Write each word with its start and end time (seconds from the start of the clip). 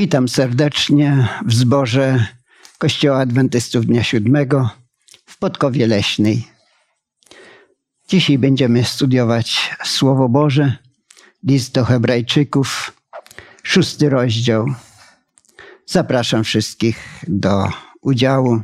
Witam 0.00 0.28
serdecznie 0.28 1.28
w 1.46 1.54
zborze 1.54 2.26
Kościoła 2.78 3.18
Adwentystów 3.18 3.86
Dnia 3.86 4.02
Siódmego 4.02 4.70
w 5.26 5.38
Podkowie 5.38 5.86
Leśnej. 5.86 6.48
Dzisiaj 8.08 8.38
będziemy 8.38 8.84
studiować 8.84 9.76
Słowo 9.84 10.28
Boże, 10.28 10.76
list 11.44 11.74
do 11.74 11.84
Hebrajczyków, 11.84 12.92
szósty 13.62 14.10
rozdział. 14.10 14.66
Zapraszam 15.86 16.44
wszystkich 16.44 17.24
do 17.28 17.68
udziału. 18.00 18.62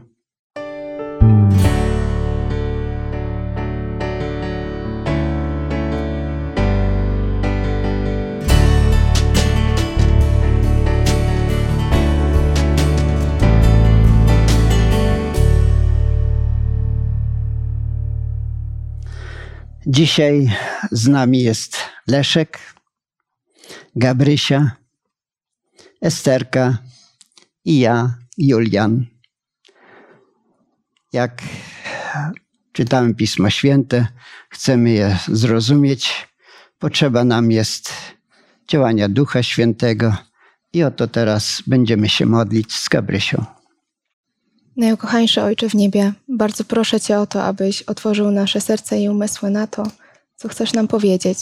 Dzisiaj 19.88 20.52
z 20.92 21.08
nami 21.08 21.42
jest 21.42 21.76
Leszek, 22.08 22.58
Gabrysia, 23.96 24.76
Esterka 26.02 26.78
i 27.64 27.78
ja, 27.78 28.14
Julian. 28.38 29.06
Jak 31.12 31.42
czytamy 32.72 33.14
Pismo 33.14 33.50
Święte, 33.50 34.06
chcemy 34.50 34.90
je 34.90 35.18
zrozumieć, 35.28 36.28
potrzeba 36.78 37.24
nam 37.24 37.50
jest 37.50 37.92
działania 38.68 39.08
Ducha 39.08 39.42
Świętego 39.42 40.16
i 40.72 40.82
oto 40.82 41.08
teraz 41.08 41.62
będziemy 41.66 42.08
się 42.08 42.26
modlić 42.26 42.72
z 42.72 42.88
Gabrysią. 42.88 43.55
Najukochańszy 44.76 45.42
Ojcze 45.42 45.68
w 45.68 45.74
niebie, 45.74 46.12
bardzo 46.28 46.64
proszę 46.64 47.00
Cię 47.00 47.18
o 47.18 47.26
to, 47.26 47.44
abyś 47.44 47.82
otworzył 47.82 48.30
nasze 48.30 48.60
serce 48.60 49.00
i 49.00 49.08
umysły 49.08 49.50
na 49.50 49.66
to, 49.66 49.82
co 50.36 50.48
chcesz 50.48 50.72
nam 50.72 50.88
powiedzieć. 50.88 51.38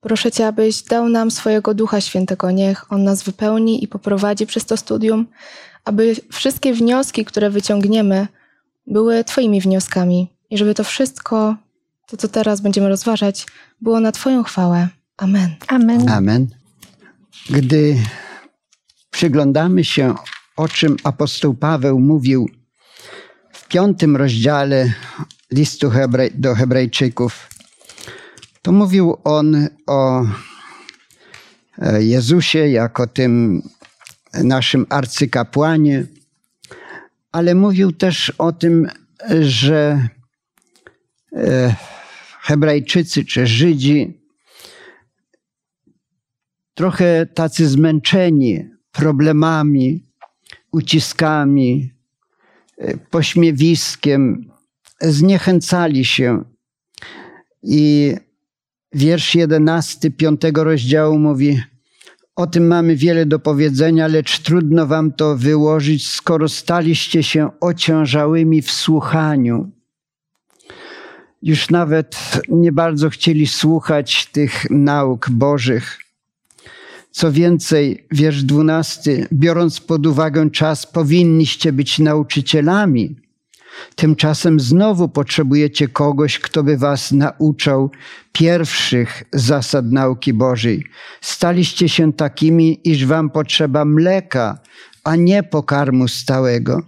Proszę 0.00 0.32
Cię, 0.32 0.46
abyś 0.46 0.82
dał 0.82 1.08
nam 1.08 1.30
swojego 1.30 1.74
Ducha 1.74 2.00
Świętego. 2.00 2.50
Niech 2.50 2.92
On 2.92 3.04
nas 3.04 3.22
wypełni 3.22 3.84
i 3.84 3.88
poprowadzi 3.88 4.46
przez 4.46 4.64
to 4.64 4.76
studium, 4.76 5.26
aby 5.84 6.16
wszystkie 6.32 6.74
wnioski, 6.74 7.24
które 7.24 7.50
wyciągniemy, 7.50 8.26
były 8.86 9.24
Twoimi 9.24 9.60
wnioskami 9.60 10.28
i 10.50 10.58
żeby 10.58 10.74
to 10.74 10.84
wszystko, 10.84 11.56
to 12.06 12.16
co 12.16 12.28
teraz 12.28 12.60
będziemy 12.60 12.88
rozważać, 12.88 13.46
było 13.80 14.00
na 14.00 14.12
Twoją 14.12 14.42
chwałę. 14.42 14.88
Amen. 15.16 15.54
Amen. 15.68 16.08
Amen. 16.08 16.46
Gdy 17.50 17.96
przyglądamy 19.10 19.84
się, 19.84 20.14
o 20.56 20.68
czym 20.68 20.96
apostoł 21.04 21.54
Paweł 21.54 22.00
mówił 22.00 22.48
piątym 23.72 24.16
rozdziale 24.16 24.92
listu 25.50 25.90
Hebrej, 25.90 26.30
do 26.34 26.54
Hebrajczyków, 26.54 27.48
to 28.62 28.72
mówił 28.72 29.16
on 29.24 29.68
o 29.86 30.26
e, 31.78 32.02
Jezusie 32.02 32.68
jako 32.68 33.06
tym 33.06 33.62
naszym 34.34 34.86
arcykapłanie, 34.88 36.06
ale 37.32 37.54
mówił 37.54 37.92
też 37.92 38.30
o 38.30 38.52
tym, 38.52 38.88
że 39.40 40.08
e, 41.36 41.74
Hebrajczycy 42.40 43.24
czy 43.24 43.46
Żydzi 43.46 44.20
trochę 46.74 47.26
tacy 47.26 47.68
zmęczeni 47.68 48.68
problemami, 48.92 50.06
uciskami, 50.72 51.91
pośmiewiskiem, 53.10 54.50
zniechęcali 55.00 56.04
się. 56.04 56.44
I 57.62 58.14
wiersz 58.92 59.34
jedenasty 59.34 60.10
piątego 60.10 60.64
rozdziału 60.64 61.18
mówi: 61.18 61.62
O 62.36 62.46
tym 62.46 62.66
mamy 62.66 62.96
wiele 62.96 63.26
do 63.26 63.38
powiedzenia, 63.38 64.06
lecz 64.06 64.38
trudno 64.38 64.86
wam 64.86 65.12
to 65.12 65.36
wyłożyć, 65.36 66.08
skoro 66.08 66.48
staliście 66.48 67.22
się 67.22 67.50
ociężałymi 67.60 68.62
w 68.62 68.70
słuchaniu. 68.70 69.70
Już 71.42 71.70
nawet 71.70 72.16
nie 72.48 72.72
bardzo 72.72 73.10
chcieli 73.10 73.46
słuchać 73.46 74.26
tych 74.26 74.70
nauk 74.70 75.30
Bożych. 75.30 76.01
Co 77.12 77.32
więcej, 77.32 78.06
wiersz 78.10 78.42
dwunasty, 78.42 79.28
biorąc 79.32 79.80
pod 79.80 80.06
uwagę 80.06 80.50
czas, 80.50 80.86
powinniście 80.86 81.72
być 81.72 81.98
nauczycielami. 81.98 83.16
Tymczasem 83.94 84.60
znowu 84.60 85.08
potrzebujecie 85.08 85.88
kogoś, 85.88 86.38
kto 86.38 86.62
by 86.62 86.76
was 86.76 87.12
nauczał 87.12 87.90
pierwszych 88.32 89.24
zasad 89.32 89.92
nauki 89.92 90.32
Bożej. 90.32 90.84
Staliście 91.20 91.88
się 91.88 92.12
takimi, 92.12 92.80
iż 92.84 93.06
wam 93.06 93.30
potrzeba 93.30 93.84
mleka, 93.84 94.58
a 95.04 95.16
nie 95.16 95.42
pokarmu 95.42 96.08
stałego. 96.08 96.82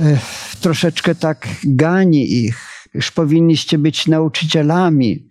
Ech, 0.00 0.56
troszeczkę 0.60 1.14
tak 1.14 1.48
gani 1.64 2.44
ich, 2.44 2.86
już 2.94 3.10
powinniście 3.10 3.78
być 3.78 4.06
nauczycielami 4.06 5.28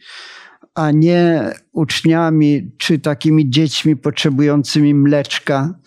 a 0.75 0.91
nie 0.91 1.51
uczniami 1.71 2.71
czy 2.77 2.99
takimi 2.99 3.49
dziećmi 3.49 3.95
potrzebującymi 3.95 4.93
mleczka 4.93 5.79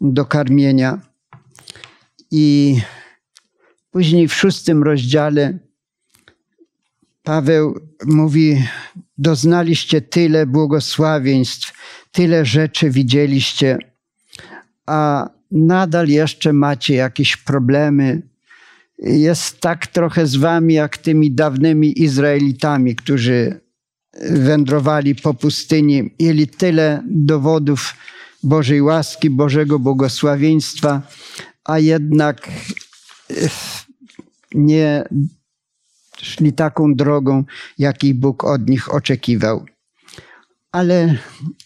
do 0.00 0.24
karmienia. 0.24 1.00
I 2.30 2.76
później 3.90 4.28
w 4.28 4.34
szóstym 4.34 4.82
rozdziale 4.82 5.58
Paweł 7.26 7.80
mówi: 8.06 8.62
Doznaliście 9.18 10.00
tyle 10.00 10.46
błogosławieństw, 10.46 11.72
tyle 12.12 12.44
rzeczy 12.44 12.90
widzieliście, 12.90 13.78
a 14.86 15.30
nadal 15.50 16.08
jeszcze 16.08 16.52
macie 16.52 16.94
jakieś 16.94 17.36
problemy. 17.36 18.22
Jest 18.98 19.60
tak 19.60 19.86
trochę 19.86 20.26
z 20.26 20.36
wami, 20.36 20.74
jak 20.74 20.98
tymi 20.98 21.32
dawnymi 21.32 22.02
Izraelitami, 22.02 22.96
którzy 22.96 23.65
wędrowali 24.30 25.14
po 25.14 25.34
pustyni, 25.34 26.14
mieli 26.20 26.48
tyle 26.48 27.02
dowodów 27.06 27.94
Bożej 28.42 28.82
łaski, 28.82 29.30
Bożego 29.30 29.78
błogosławieństwa, 29.78 31.02
a 31.64 31.78
jednak 31.78 32.50
nie 34.54 35.04
szli 36.22 36.52
taką 36.52 36.94
drogą, 36.94 37.44
jakiej 37.78 38.14
Bóg 38.14 38.44
od 38.44 38.68
nich 38.68 38.94
oczekiwał. 38.94 39.66
Ale 40.72 41.18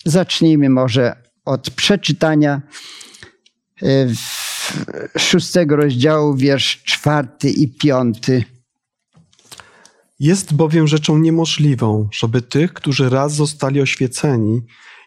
zacznijmy 0.04 0.70
może 0.70 1.16
od 1.44 1.70
przeczytania 1.70 2.62
szóstego 5.18 5.76
rozdziału, 5.76 6.36
wiersz 6.36 6.82
czwarty 6.82 7.50
i 7.50 7.68
piąty. 7.68 8.44
Jest 10.20 10.54
bowiem 10.54 10.88
rzeczą 10.88 11.18
niemożliwą, 11.18 12.08
żeby 12.12 12.42
tych, 12.42 12.72
którzy 12.72 13.08
raz 13.10 13.34
zostali 13.34 13.80
oświeceni 13.80 14.62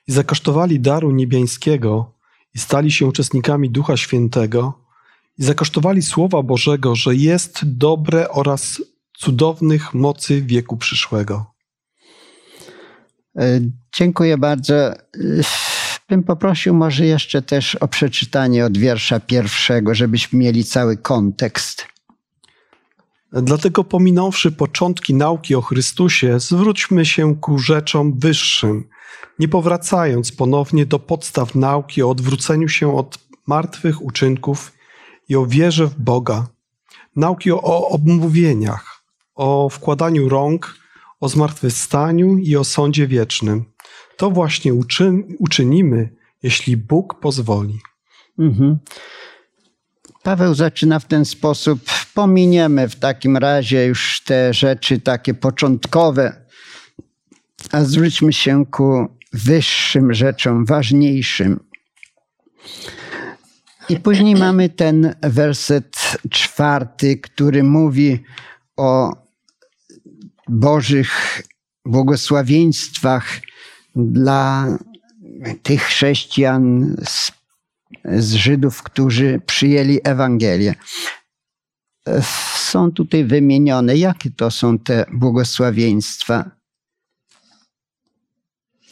i 0.08 0.12
zakosztowali 0.12 0.80
daru 0.80 1.12
niebiańskiego 1.12 2.14
i 2.56 2.60
stali 2.60 2.92
się 2.92 3.06
uczestnikami 3.06 3.70
Ducha 3.70 3.98
Świętego 3.98 4.74
i 5.38 5.44
zakosztowali 5.44 6.02
Słowa 6.02 6.44
Bożego, 6.44 6.96
że 6.96 7.16
jest 7.16 7.60
dobre 7.64 8.30
oraz 8.30 8.82
cudownych 9.18 9.94
mocy 9.94 10.42
wieku 10.42 10.78
przyszłego. 10.78 11.54
Dziękuję 13.96 14.38
bardzo. 14.38 14.94
Bym 16.10 16.24
poprosił 16.24 16.74
może 16.74 17.06
jeszcze 17.06 17.42
też 17.42 17.76
o 17.76 17.88
przeczytanie 17.88 18.66
od 18.66 18.78
wiersza 18.78 19.20
pierwszego, 19.20 19.96
żebyśmy 19.96 20.40
mieli 20.40 20.64
cały 20.64 20.98
kontekst. 20.98 21.93
Dlatego 23.34 23.84
pominąwszy 23.84 24.52
początki 24.52 25.14
nauki 25.14 25.56
o 25.56 25.62
Chrystusie, 25.62 26.40
zwróćmy 26.40 27.06
się 27.06 27.36
ku 27.36 27.60
rzeczom 27.60 28.20
wyższym, 28.20 28.90
nie 29.40 29.48
powracając 29.48 30.32
ponownie 30.32 30.86
do 30.86 31.00
podstaw 31.00 31.56
nauki 31.56 32.04
o 32.04 32.10
odwróceniu 32.10 32.70
się 32.70 32.98
od 32.98 33.20
martwych 33.48 34.02
uczynków 34.02 34.72
i 35.30 35.36
o 35.36 35.46
wierze 35.46 35.88
w 35.88 36.00
Boga, 36.00 36.48
nauki 37.16 37.52
o, 37.52 37.90
obmówieniach, 37.90 39.04
o 39.36 39.70
wkładaniu 39.70 40.30
rąk, 40.30 40.76
o 41.20 41.30
zmartwychwstaniu 41.30 42.38
i 42.38 42.56
o 42.56 42.64
sądzie 42.64 43.08
wiecznym. 43.08 43.66
To 44.18 44.32
właśnie 44.32 44.74
uczyn, 44.74 45.24
uczynimy, 45.40 46.10
jeśli 46.44 46.78
Bóg 46.78 47.20
pozwoli. 47.20 47.80
Mhm. 48.40 48.80
Paweł 50.24 50.54
zaczyna 50.54 51.00
w 51.00 51.06
ten 51.06 51.26
sposób. 51.26 51.80
Pominiemy 52.14 52.90
w 52.90 52.96
takim 52.96 53.38
razie 53.38 53.86
już 53.86 54.22
te 54.26 54.54
rzeczy 54.54 55.00
takie 55.00 55.34
początkowe, 55.34 56.46
a 57.72 57.84
zwróćmy 57.84 58.34
się 58.34 58.66
ku 58.66 59.08
wyższym 59.34 60.14
rzeczom, 60.14 60.66
ważniejszym. 60.66 61.60
I 63.90 63.98
później 63.98 64.36
mamy 64.36 64.70
ten 64.70 65.16
werset 65.22 66.18
czwarty, 66.30 67.18
który 67.18 67.64
mówi 67.64 68.24
o 68.78 69.12
Bożych 70.48 71.42
błogosławieństwach 71.86 73.26
dla 73.96 74.68
tych 75.64 75.82
chrześcijan 75.82 76.96
z, 77.06 77.32
z 78.06 78.34
Żydów, 78.34 78.84
którzy 78.84 79.42
przyjęli 79.46 80.00
Ewangelię. 80.04 80.76
Są 82.56 82.92
tutaj 82.92 83.26
wymienione, 83.26 83.98
jakie 83.98 84.32
to 84.32 84.52
są 84.52 84.80
te 84.80 85.06
błogosławieństwa. 85.14 86.52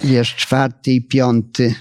Wiersz 0.03 0.35
czwarty 0.35 0.91
i 0.91 1.07
piąty. 1.07 1.75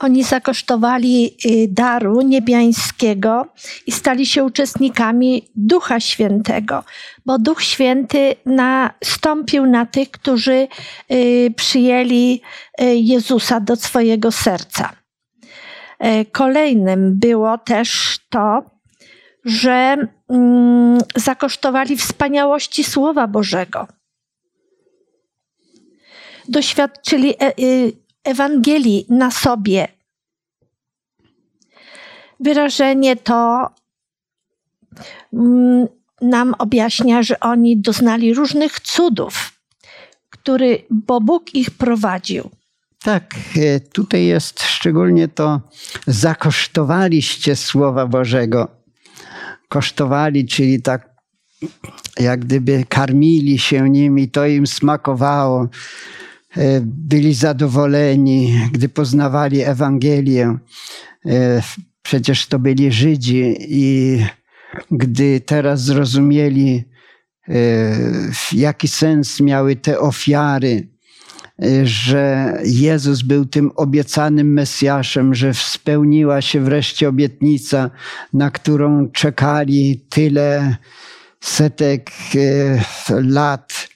Oni 0.00 0.24
zakosztowali 0.24 1.36
y, 1.46 1.68
daru 1.68 2.22
niebiańskiego 2.22 3.46
i 3.86 3.92
stali 3.92 4.26
się 4.26 4.44
uczestnikami 4.44 5.48
Ducha 5.54 6.00
Świętego, 6.00 6.84
bo 7.26 7.38
Duch 7.38 7.62
Święty 7.62 8.36
nastąpił 8.46 9.66
na 9.66 9.86
tych, 9.86 10.10
którzy 10.10 10.68
y, 11.12 11.52
przyjęli 11.56 12.40
y, 12.80 12.84
Jezusa 12.84 13.60
do 13.60 13.76
swojego 13.76 14.32
serca. 14.32 15.05
Kolejnym 16.32 17.18
było 17.18 17.58
też 17.58 18.18
to, 18.30 18.62
że 19.44 19.96
mm, 20.28 20.98
zakosztowali 21.16 21.96
wspaniałości 21.96 22.84
Słowa 22.84 23.26
Bożego. 23.26 23.86
Doświadczyli 26.48 27.34
e, 27.42 27.52
Ewangelii 28.24 29.06
na 29.08 29.30
sobie. 29.30 29.88
Wyrażenie 32.40 33.16
to 33.16 33.70
mm, 35.32 35.86
nam 36.20 36.54
objaśnia, 36.58 37.22
że 37.22 37.40
oni 37.40 37.76
doznali 37.76 38.34
różnych 38.34 38.80
cudów, 38.80 39.60
który, 40.30 40.84
bo 40.90 41.20
Bóg 41.20 41.54
ich 41.54 41.70
prowadził. 41.70 42.50
Tak, 43.06 43.34
e, 43.56 43.80
tutaj 43.80 44.24
jest 44.24 44.62
szczególnie 44.62 45.28
to 45.28 45.60
zakosztowaliście 46.06 47.56
Słowa 47.56 48.06
Bożego. 48.06 48.68
Kosztowali, 49.68 50.46
czyli 50.46 50.82
tak 50.82 51.14
jak 52.20 52.40
gdyby 52.40 52.84
karmili 52.88 53.58
się 53.58 53.90
nimi, 53.90 54.28
to 54.28 54.46
im 54.46 54.66
smakowało. 54.66 55.68
E, 56.56 56.80
byli 56.84 57.34
zadowoleni, 57.34 58.60
gdy 58.72 58.88
poznawali 58.88 59.60
Ewangelię. 59.60 60.58
E, 61.26 61.62
przecież 62.02 62.46
to 62.46 62.58
byli 62.58 62.92
Żydzi 62.92 63.56
i 63.58 64.18
gdy 64.90 65.40
teraz 65.40 65.82
zrozumieli, 65.82 66.84
jaki 68.52 68.88
sens 68.88 69.40
miały 69.40 69.76
te 69.76 70.00
ofiary, 70.00 70.95
że 71.84 72.52
Jezus 72.64 73.22
był 73.22 73.46
tym 73.46 73.70
obiecanym 73.76 74.52
Mesjaszem, 74.52 75.34
że 75.34 75.54
spełniła 75.54 76.42
się 76.42 76.60
wreszcie 76.60 77.08
obietnica, 77.08 77.90
na 78.32 78.50
którą 78.50 79.10
czekali 79.10 80.00
tyle 80.08 80.76
setek 81.40 82.10
lat 83.08 83.88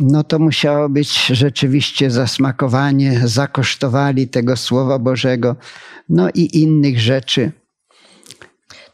no 0.00 0.24
to 0.24 0.38
musiało 0.38 0.88
być 0.88 1.26
rzeczywiście 1.26 2.10
zasmakowanie, 2.10 3.20
zakosztowali 3.24 4.28
tego 4.28 4.56
Słowa 4.56 4.98
Bożego, 4.98 5.56
no 6.08 6.28
i 6.34 6.62
innych 6.62 7.00
rzeczy. 7.00 7.52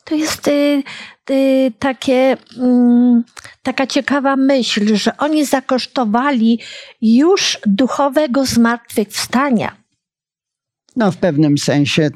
To 0.09 0.15
jest 0.15 0.49
y, 0.49 0.83
y, 1.31 1.73
takie, 1.79 2.37
y, 2.57 3.23
taka 3.63 3.87
ciekawa 3.87 4.37
myśl, 4.37 4.97
że 4.97 5.17
oni 5.17 5.47
zakosztowali 5.47 6.61
już 7.03 7.59
duchowego 7.67 8.47
zmartwychwstania. 8.47 9.77
No, 10.97 11.13
w 11.13 11.17
pewnym 11.17 11.59
sensie 11.59 12.11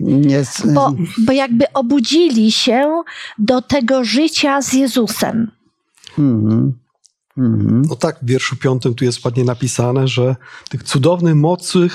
nie. 0.00 0.42
Bo, 0.74 0.94
bo 1.18 1.32
jakby 1.32 1.72
obudzili 1.72 2.52
się 2.52 3.02
do 3.38 3.62
tego 3.62 4.04
życia 4.04 4.62
z 4.62 4.72
Jezusem. 4.72 5.50
Mhm. 6.18 6.72
Mhm. 7.38 7.82
No 7.88 7.96
tak, 7.96 8.18
w 8.22 8.26
wierszu 8.26 8.56
piątym 8.56 8.94
tu 8.94 9.04
jest 9.04 9.24
ładnie 9.24 9.44
napisane, 9.44 10.08
że 10.08 10.36
tych 10.70 10.82
cudownych 10.82 11.34
mocy 11.34 11.88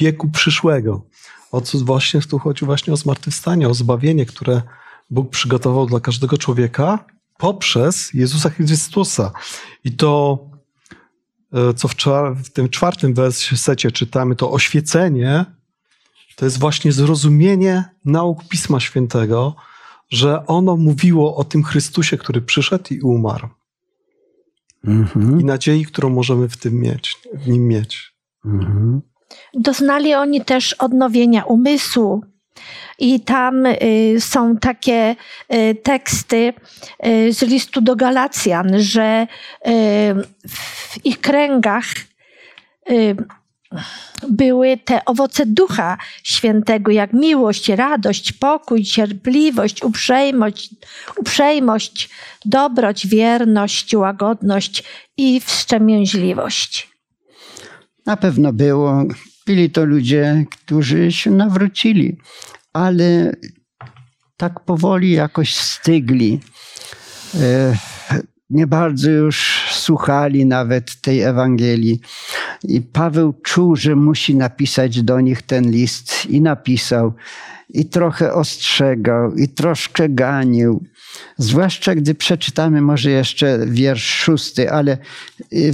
wieku 0.00 0.30
przyszłego. 0.30 1.06
O 1.52 1.60
co 1.60 1.78
właśnie 1.78 2.20
tu 2.20 2.38
chodzi 2.38 2.64
właśnie 2.64 2.92
o 2.92 2.96
zmartwychwstanie, 2.96 3.68
o 3.68 3.74
zbawienie, 3.74 4.26
które 4.26 4.62
Bóg 5.10 5.30
przygotował 5.30 5.86
dla 5.86 6.00
każdego 6.00 6.38
człowieka 6.38 7.04
poprzez 7.38 8.14
Jezusa 8.14 8.50
Chrystusa. 8.50 9.32
I 9.84 9.92
to, 9.92 10.38
e, 11.52 11.74
co 11.74 11.88
w, 11.88 11.94
w 12.44 12.50
tym 12.50 12.68
czwartym 12.68 13.14
wersecie 13.14 13.90
czytamy, 13.90 14.36
to 14.36 14.52
oświecenie, 14.52 15.44
to 16.36 16.44
jest 16.44 16.58
właśnie 16.58 16.92
zrozumienie 16.92 17.84
nauk 18.04 18.48
Pisma 18.48 18.80
Świętego, 18.80 19.54
że 20.10 20.46
ono 20.46 20.76
mówiło 20.76 21.36
o 21.36 21.44
tym 21.44 21.64
Chrystusie, 21.64 22.18
który 22.18 22.40
przyszedł 22.40 22.94
i 22.94 23.00
umarł 23.00 23.48
mhm. 24.84 25.40
i 25.40 25.44
nadziei, 25.44 25.84
którą 25.84 26.10
możemy 26.10 26.48
w 26.48 26.56
tym 26.56 26.80
mieć, 26.80 27.16
w 27.34 27.48
nim 27.48 27.68
mieć. 27.68 28.14
Mhm. 28.44 29.02
Doznali 29.54 30.14
oni 30.14 30.44
też 30.44 30.72
odnowienia 30.72 31.44
umysłu. 31.44 32.24
I 32.98 33.20
tam 33.20 33.66
y, 33.66 34.16
są 34.20 34.56
takie 34.56 35.16
y, 35.54 35.74
teksty 35.82 36.52
y, 37.06 37.32
z 37.32 37.42
listu 37.42 37.80
do 37.80 37.96
Galacjan, 37.96 38.80
że 38.80 39.26
w 40.48 41.04
ich 41.04 41.20
kręgach 41.20 41.84
były 44.28 44.76
te 44.76 45.04
owoce 45.04 45.46
Ducha 45.46 45.98
Świętego, 46.22 46.90
jak 46.90 47.12
miłość, 47.12 47.68
radość, 47.68 48.32
pokój, 48.32 48.84
cierpliwość, 48.84 49.82
uprzejmość, 49.82 50.70
uprzejmość 51.16 52.10
dobroć, 52.44 53.06
wierność, 53.06 53.94
łagodność 53.94 54.84
i 55.16 55.40
wstrzemięźliwość. 55.40 56.91
Na 58.06 58.16
pewno 58.16 58.52
było. 58.52 59.04
Byli 59.46 59.70
to 59.70 59.84
ludzie, 59.84 60.44
którzy 60.50 61.12
się 61.12 61.30
nawrócili, 61.30 62.16
ale 62.72 63.32
tak 64.36 64.60
powoli 64.60 65.10
jakoś 65.10 65.54
stygli. 65.54 66.40
E, 67.40 67.76
nie 68.50 68.66
bardzo 68.66 69.10
już 69.10 69.66
słuchali 69.70 70.46
nawet 70.46 71.00
tej 71.00 71.20
Ewangelii. 71.20 72.00
I 72.64 72.80
Paweł 72.80 73.32
czuł, 73.32 73.76
że 73.76 73.96
musi 73.96 74.36
napisać 74.36 75.02
do 75.02 75.20
nich 75.20 75.42
ten 75.42 75.70
list 75.70 76.26
i 76.26 76.40
napisał. 76.40 77.12
I 77.68 77.86
trochę 77.86 78.32
ostrzegał, 78.32 79.34
i 79.34 79.48
troszkę 79.48 80.08
ganił. 80.08 80.84
Zwłaszcza 81.38 81.94
gdy 81.94 82.14
przeczytamy 82.14 82.80
może 82.80 83.10
jeszcze 83.10 83.58
wiersz 83.66 84.14
szósty, 84.14 84.70
ale 84.70 84.98
y, 85.52 85.72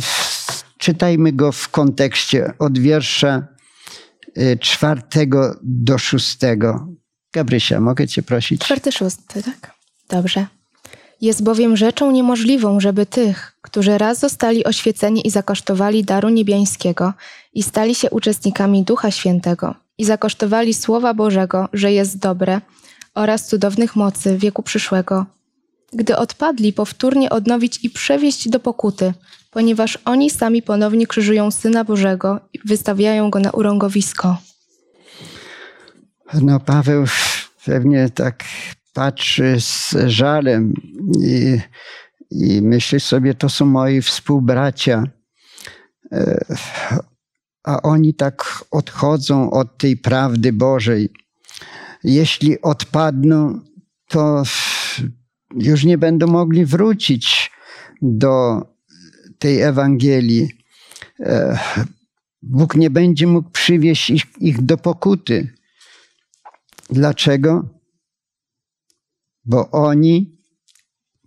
czytajmy 0.79 1.33
go 1.33 1.53
w 1.53 1.69
kontekście 1.69 2.53
od 2.59 2.79
wiersza 2.79 3.47
y, 4.39 4.59
czwartego 4.61 5.57
do 5.63 5.99
szóstego. 5.99 6.89
Gabrysia, 7.33 7.81
mogę 7.81 8.09
cię 8.09 8.23
prosić? 8.23 8.61
Czwarty, 8.61 8.93
szósty, 8.93 9.43
tak? 9.43 9.75
Dobrze. 10.09 10.47
Jest 11.21 11.43
bowiem 11.43 11.77
rzeczą 11.77 12.11
niemożliwą, 12.11 12.81
żeby 12.81 13.07
tych, 13.07 13.59
którzy 13.63 13.99
raz 13.99 14.21
zostali 14.21 14.65
oświeceni 14.65 15.27
i 15.27 15.31
zakosztowali 15.31 16.05
daru 16.05 16.29
niebiańskiego 16.29 17.13
i 17.55 17.63
stali 17.63 17.95
się 17.95 18.11
uczestnikami 18.11 18.85
Ducha 18.85 19.11
Świętego 19.11 19.75
i 19.99 20.05
zakosztowali 20.05 20.75
Słowa 20.75 21.15
Bożego, 21.15 21.69
że 21.73 21.93
jest 21.93 22.19
dobre, 22.19 22.61
oraz 23.15 23.47
cudownych 23.47 23.97
mocy 23.97 24.39
wieku 24.39 24.63
przyszłego, 24.63 25.27
gdy 25.93 26.17
odpadli 26.17 26.73
powtórnie 26.73 27.31
odnowić 27.31 27.85
i 27.85 27.91
przewieźć 27.91 28.49
do 28.49 28.61
pokuty, 28.61 29.15
ponieważ 29.51 29.99
oni 30.05 30.31
sami 30.31 30.63
ponownie 30.63 31.07
krzyżują 31.07 31.51
Syna 31.51 31.85
Bożego 31.85 32.41
i 32.53 32.59
wystawiają 32.65 33.31
go 33.31 33.39
na 33.41 33.51
urągowisko. 33.51 34.37
No 36.35 36.61
Paweł 36.61 37.05
pewnie 37.65 38.11
tak 38.11 38.45
patrzy 38.93 39.57
z 39.61 39.95
żalem 40.07 40.75
i, 41.21 41.59
i 42.31 42.63
myśli 42.63 43.01
sobie, 43.01 43.35
to 43.35 43.49
są 43.49 43.67
moi 43.67 44.03
współbracia. 44.03 45.05
E, 46.13 46.45
a 47.65 47.83
oni 47.83 48.15
tak 48.15 48.65
odchodzą 48.71 49.51
od 49.51 49.79
tej 49.79 49.97
prawdy 49.97 50.53
Bożej. 50.53 51.13
Jeśli 52.05 52.63
odpadną, 52.63 53.61
to 54.09 54.43
już 55.55 55.85
nie 55.85 55.99
będą 55.99 56.27
mogli 56.27 56.67
wrócić 56.67 57.51
do 58.03 58.63
tej 59.39 59.63
Ewangelii. 59.63 60.49
E, 61.21 61.59
Bóg 62.43 62.75
nie 62.75 62.91
będzie 62.91 63.27
mógł 63.27 63.51
przywieźć 63.51 64.11
ich, 64.11 64.25
ich 64.41 64.63
do 64.63 64.77
pokuty. 64.77 65.55
Dlaczego? 66.91 67.69
Bo 69.45 69.71
oni, 69.71 70.39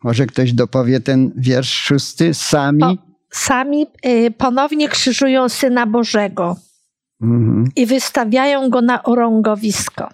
może 0.04 0.26
ktoś 0.26 0.54
dopowie 0.54 1.00
ten 1.00 1.32
wiersz 1.38 1.74
szósty, 1.74 2.34
sami. 2.34 2.80
Po, 2.80 2.98
sami 3.32 3.88
y, 4.06 4.32
ponownie 4.38 4.90
krzyżują 4.90 5.50
Syna 5.50 5.88
Bożego 5.88 6.56
Mhm. 7.22 7.72
i 7.76 7.86
wystawiają 7.86 8.70
go 8.70 8.82
na 8.82 9.04
orągowisko. 9.04 10.10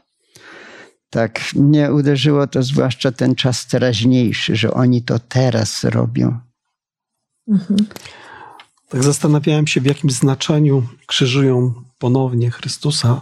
Tak, 1.10 1.39
mnie 1.56 1.94
uderzyło 1.94 2.48
to 2.48 2.63
zwłaszcza 2.63 3.12
ten 3.12 3.36
czas 3.36 3.68
teraźniejszy, 3.68 4.56
że 4.56 4.72
oni 4.74 5.01
to 5.01 5.20
teraz 5.20 5.84
robią. 5.84 6.39
Mhm. 7.48 7.77
Tak 8.89 9.04
zastanawiałem 9.04 9.68
się, 9.68 9.82
w 9.82 9.86
jakim 9.86 10.10
znaczeniu 10.10 10.84
krzyżują 11.06 11.74
ponownie 12.00 12.51
Chrystusa. 12.51 13.22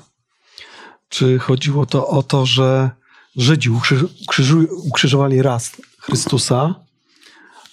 Czy 1.09 1.39
chodziło 1.39 1.85
to 1.85 2.07
o 2.07 2.23
to, 2.23 2.45
że 2.45 2.89
Żydzi 3.35 3.69
ukrzyżowali 4.83 5.41
raz 5.41 5.71
Chrystusa, 5.99 6.75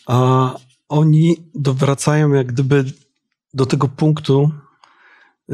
a 0.06 0.50
oni 0.88 1.36
dowracają 1.54 2.32
jak 2.32 2.46
gdyby 2.46 2.84
do 3.54 3.66
tego 3.66 3.88
punktu, 3.88 4.50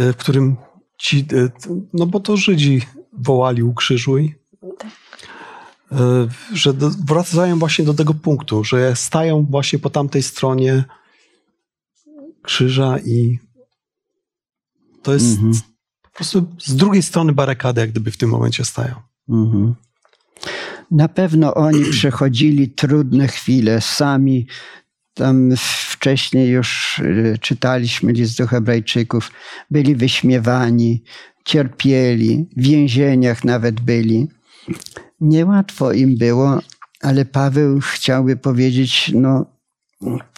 y, 0.00 0.12
w 0.12 0.16
którym 0.16 0.56
ci, 0.98 1.26
y, 1.32 1.50
no 1.92 2.06
bo 2.06 2.20
to 2.20 2.36
Żydzi 2.36 2.82
wołali 3.12 3.62
ukrzyżuj, 3.62 4.34
y, 4.54 4.68
że 6.52 6.74
do, 6.74 6.90
wracają 6.90 7.58
właśnie 7.58 7.84
do 7.84 7.94
tego 7.94 8.14
punktu, 8.14 8.64
że 8.64 8.96
stają 8.96 9.46
właśnie 9.50 9.78
po 9.78 9.90
tamtej 9.90 10.22
stronie 10.22 10.84
krzyża 12.42 12.98
i 12.98 13.38
to 15.02 15.12
jest 15.14 15.36
Mhm. 15.36 15.52
po 16.02 16.10
prostu 16.10 16.46
z 16.58 16.76
drugiej 16.76 17.02
strony 17.02 17.32
barykady, 17.32 17.80
jak 17.80 17.90
gdyby 17.90 18.10
w 18.10 18.16
tym 18.16 18.30
momencie 18.30 18.64
stają. 18.64 18.94
Mhm. 19.28 19.74
Na 20.90 21.08
pewno 21.08 21.54
oni 21.54 21.84
przechodzili 21.96 22.68
trudne 22.68 23.28
chwile 23.28 23.80
sami. 23.80 24.46
Tam 25.14 25.50
wcześniej 25.90 26.48
już 26.50 26.98
y, 26.98 27.38
czytaliśmy 27.40 28.12
list 28.12 28.38
do 28.38 28.46
Hebrajczyków. 28.46 29.30
Byli 29.70 29.96
wyśmiewani, 29.96 31.02
cierpieli, 31.44 32.46
w 32.56 32.62
więzieniach 32.62 33.44
nawet 33.44 33.80
byli. 33.80 34.28
Niełatwo 35.20 35.92
im 35.92 36.16
było, 36.18 36.60
ale 37.02 37.24
Paweł 37.24 37.80
chciałby 37.80 38.36
powiedzieć: 38.36 39.10
No, 39.14 39.46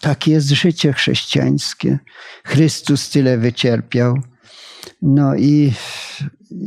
takie 0.00 0.32
jest 0.32 0.48
życie 0.48 0.92
chrześcijańskie. 0.92 1.98
Chrystus 2.44 3.10
tyle 3.10 3.38
wycierpiał. 3.38 4.18
No 5.02 5.36
i, 5.36 5.72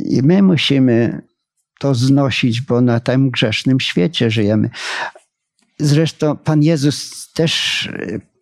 i 0.06 0.22
my 0.24 0.42
musimy 0.42 1.22
to 1.80 1.96
znosić, 1.96 2.62
bo 2.62 2.82
na 2.82 3.00
tym 3.00 3.30
grzesznym 3.30 3.80
świecie 3.80 4.32
żyjemy. 4.32 4.70
Zresztą 5.80 6.38
Pan 6.38 6.64
Jezus 6.64 7.28
też 7.34 7.90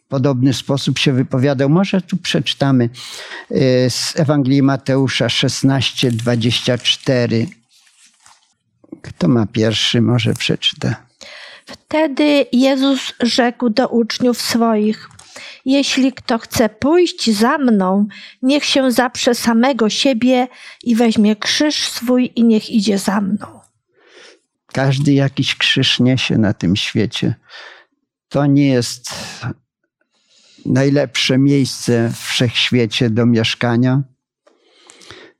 w 0.05 0.07
podobny 0.07 0.53
sposób 0.53 0.99
się 0.99 1.13
wypowiadał. 1.13 1.69
Może 1.69 2.01
tu 2.01 2.17
przeczytamy 2.17 2.89
y, 3.51 3.89
z 3.89 4.19
Ewangelii 4.19 4.61
Mateusza 4.61 5.29
16, 5.29 6.11
24. 6.11 7.47
Kto 9.01 9.27
ma 9.27 9.45
pierwszy, 9.45 10.01
może 10.01 10.33
przeczyta. 10.33 10.95
Wtedy 11.65 12.45
Jezus 12.51 13.13
rzekł 13.19 13.69
do 13.69 13.87
uczniów 13.87 14.41
swoich: 14.41 15.09
Jeśli 15.65 16.13
kto 16.13 16.37
chce 16.37 16.69
pójść 16.69 17.31
za 17.31 17.57
mną, 17.57 18.07
niech 18.41 18.65
się 18.65 18.91
zaprze 18.91 19.35
samego 19.35 19.89
siebie 19.89 20.47
i 20.83 20.95
weźmie 20.95 21.35
krzyż 21.35 21.87
swój 21.87 22.31
i 22.35 22.43
niech 22.43 22.69
idzie 22.69 22.97
za 22.97 23.21
mną. 23.21 23.59
Każdy 24.73 25.13
jakiś 25.13 25.55
krzyż 25.55 25.99
niesie 25.99 26.37
na 26.37 26.53
tym 26.53 26.75
świecie. 26.75 27.35
To 28.29 28.45
nie 28.45 28.67
jest 28.67 29.11
najlepsze 30.65 31.37
miejsce 31.37 32.09
w 32.09 32.19
wszechświecie 32.19 33.09
do 33.09 33.25
mieszkania. 33.25 34.01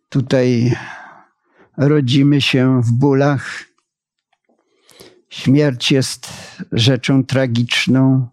Tutaj 0.10 0.76
rodzimy 1.88 2.42
się 2.42 2.82
w 2.82 2.92
bólach. 2.92 3.64
Śmierć 5.30 5.92
jest 5.92 6.34
rzeczą 6.72 7.26
tragiczną. 7.26 8.28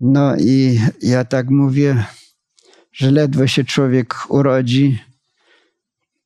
No 0.00 0.36
i 0.36 0.80
ja 1.02 1.24
tak 1.24 1.50
mówię, 1.50 2.04
że 2.92 3.10
ledwo 3.10 3.46
się 3.46 3.64
człowiek 3.64 4.14
urodzi, 4.28 4.98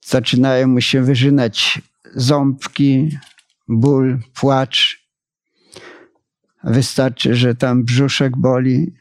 zaczynają 0.05 0.69
mu 0.69 0.81
się 0.81 1.03
wyrzynać 1.03 1.83
ząbki, 2.15 3.19
ból, 3.69 4.19
płacz. 4.35 5.07
Wystarczy, 6.65 7.35
że 7.35 7.55
tam 7.55 7.85
brzuszek 7.85 8.37
boli. 8.37 8.95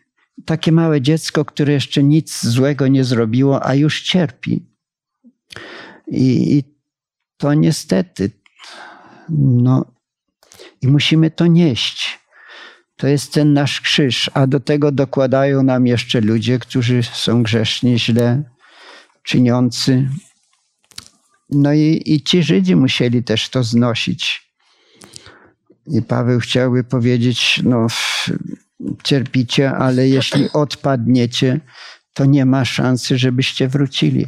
Takie 0.45 0.71
małe 0.71 1.01
dziecko, 1.01 1.45
które 1.45 1.73
jeszcze 1.73 2.03
nic 2.03 2.45
złego 2.45 2.87
nie 2.87 3.03
zrobiło, 3.03 3.65
a 3.65 3.75
już 3.75 4.01
cierpi. 4.01 4.68
I, 6.07 6.57
i 6.57 6.63
to 7.37 7.53
niestety, 7.53 8.31
no, 9.39 9.85
i 10.81 10.87
musimy 10.87 11.31
to 11.31 11.47
nieść. 11.47 12.19
To 12.95 13.07
jest 13.07 13.33
ten 13.33 13.53
nasz 13.53 13.81
krzyż, 13.81 14.31
a 14.33 14.47
do 14.47 14.59
tego 14.59 14.91
dokładają 14.91 15.63
nam 15.63 15.87
jeszcze 15.87 16.21
ludzie, 16.21 16.59
którzy 16.59 17.03
są 17.03 17.43
grzesznie, 17.43 17.99
źle 17.99 18.43
czyniący. 19.23 20.09
No 21.49 21.73
i, 21.73 22.01
i 22.05 22.21
ci 22.21 22.43
Żydzi 22.43 22.75
musieli 22.75 23.23
też 23.23 23.49
to 23.49 23.63
znosić. 23.63 24.51
I 25.87 26.01
Paweł 26.01 26.39
chciałby 26.39 26.83
powiedzieć, 26.83 27.61
no 27.63 27.87
cierpicie, 29.03 29.71
ale 29.71 30.07
jeśli 30.07 30.51
odpadniecie, 30.51 31.59
to 32.13 32.25
nie 32.25 32.45
ma 32.45 32.65
szansy, 32.65 33.17
żebyście 33.17 33.67
wrócili. 33.67 34.27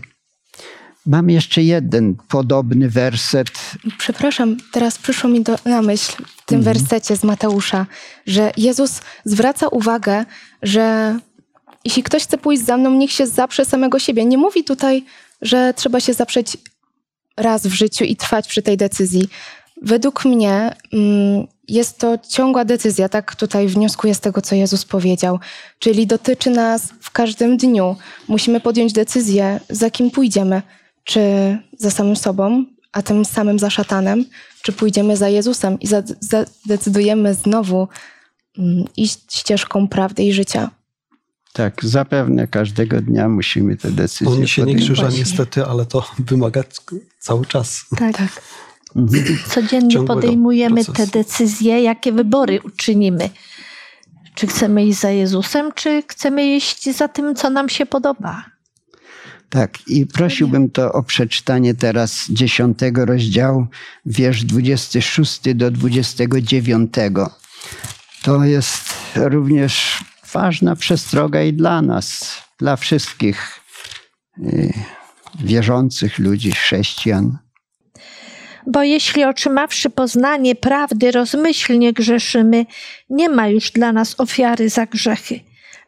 Mam 1.05 1.29
jeszcze 1.29 1.63
jeden 1.63 2.15
podobny 2.29 2.89
werset. 2.89 3.51
Przepraszam, 3.97 4.57
teraz 4.71 4.97
przyszło 4.97 5.29
mi 5.29 5.41
do, 5.41 5.55
na 5.65 5.81
myśl 5.81 6.11
w 6.37 6.45
tym 6.45 6.57
Mhm. 6.59 6.63
wersecie 6.75 7.17
z 7.17 7.23
Mateusza, 7.23 7.85
że 8.25 8.51
Jezus 8.57 9.01
zwraca 9.25 9.67
uwagę, 9.67 10.25
że 10.63 11.15
jeśli 11.85 12.03
ktoś 12.03 12.23
chce 12.23 12.37
pójść 12.37 12.65
za 12.65 12.77
mną, 12.77 12.91
niech 12.91 13.11
się 13.11 13.27
zaprze 13.27 13.65
samego 13.65 13.99
siebie. 13.99 14.25
Nie 14.25 14.37
mówi 14.37 14.63
tutaj, 14.63 15.05
że 15.41 15.73
trzeba 15.73 15.99
się 15.99 16.13
zaprzeć 16.13 16.57
raz 17.37 17.67
w 17.67 17.73
życiu 17.73 18.03
i 18.03 18.15
trwać 18.15 18.47
przy 18.47 18.61
tej 18.61 18.77
decyzji. 18.77 19.29
Według 19.81 20.25
mnie 20.25 20.75
mm, 20.93 21.47
jest 21.67 21.97
to 21.97 22.17
ciągła 22.29 22.65
decyzja, 22.65 23.09
tak 23.09 23.35
tutaj 23.35 23.67
wnioskuję 23.67 24.15
z 24.15 24.19
tego, 24.19 24.41
co 24.41 24.55
Jezus 24.55 24.85
powiedział. 24.85 25.39
Czyli 25.79 26.07
dotyczy 26.07 26.49
nas 26.49 26.89
w 27.01 27.11
każdym 27.11 27.57
dniu. 27.57 27.95
Musimy 28.27 28.59
podjąć 28.59 28.93
decyzję, 28.93 29.59
za 29.69 29.89
kim 29.89 30.11
pójdziemy. 30.11 30.61
Czy 31.03 31.19
za 31.77 31.91
samym 31.91 32.15
sobą, 32.15 32.65
a 32.91 33.01
tym 33.01 33.25
samym 33.25 33.59
za 33.59 33.69
szatanem, 33.69 34.25
czy 34.61 34.71
pójdziemy 34.71 35.17
za 35.17 35.29
Jezusem 35.29 35.79
i 35.79 35.87
za- 35.87 36.03
zadecydujemy 36.19 37.33
znowu 37.33 37.87
mm, 38.57 38.85
iść 38.97 39.19
ścieżką 39.37 39.87
prawdy 39.87 40.23
i 40.23 40.33
życia. 40.33 40.69
Tak, 41.53 41.85
zapewne 41.85 42.47
każdego 42.47 43.01
dnia 43.01 43.29
musimy 43.29 43.77
te 43.77 43.91
decyzje 43.91 44.27
On 44.27 44.47
się 44.47 44.61
nie 44.61 44.65
podejmować. 44.65 44.83
krzyża 44.85 45.01
Właśnie. 45.01 45.19
niestety, 45.19 45.65
ale 45.65 45.85
to 45.85 46.05
wymaga 46.19 46.63
cały 47.19 47.45
czas. 47.45 47.85
Tak. 47.97 48.17
Tak. 48.17 48.41
Mhm. 48.95 49.37
Codziennie 49.49 49.89
Ciągłego 49.93 50.21
podejmujemy 50.21 50.85
te 50.85 51.07
decyzje, 51.07 51.81
jakie 51.81 52.11
wybory 52.11 52.59
uczynimy. 52.65 53.29
Czy 54.35 54.47
chcemy 54.47 54.85
iść 54.85 54.99
za 54.99 55.09
Jezusem, 55.09 55.71
czy 55.75 56.03
chcemy 56.07 56.55
iść 56.55 56.95
za 56.95 57.07
tym, 57.07 57.35
co 57.35 57.49
nam 57.49 57.69
się 57.69 57.85
podoba. 57.85 58.45
Tak, 59.51 59.87
i 59.87 60.05
prosiłbym 60.05 60.69
to 60.69 60.93
o 60.93 61.03
przeczytanie 61.03 61.73
teraz 61.73 62.25
dziesiątego 62.29 63.05
rozdziału, 63.05 63.67
wiersz 64.05 64.43
26 64.43 65.39
do 65.55 65.71
29. 65.71 66.93
To 68.23 68.43
jest 68.43 68.93
również 69.15 70.03
ważna 70.33 70.75
przestroga 70.75 71.43
i 71.43 71.53
dla 71.53 71.81
nas, 71.81 72.37
dla 72.59 72.75
wszystkich 72.75 73.59
y, 74.37 74.73
wierzących 75.39 76.19
ludzi, 76.19 76.51
chrześcijan. 76.51 77.37
Bo 78.67 78.83
jeśli 78.83 79.23
otrzymawszy 79.23 79.89
poznanie 79.89 80.55
prawdy, 80.55 81.11
rozmyślnie 81.11 81.93
grzeszymy, 81.93 82.65
nie 83.09 83.29
ma 83.29 83.47
już 83.47 83.71
dla 83.71 83.93
nas 83.93 84.19
ofiary 84.19 84.69
za 84.69 84.85
grzechy, 84.85 85.39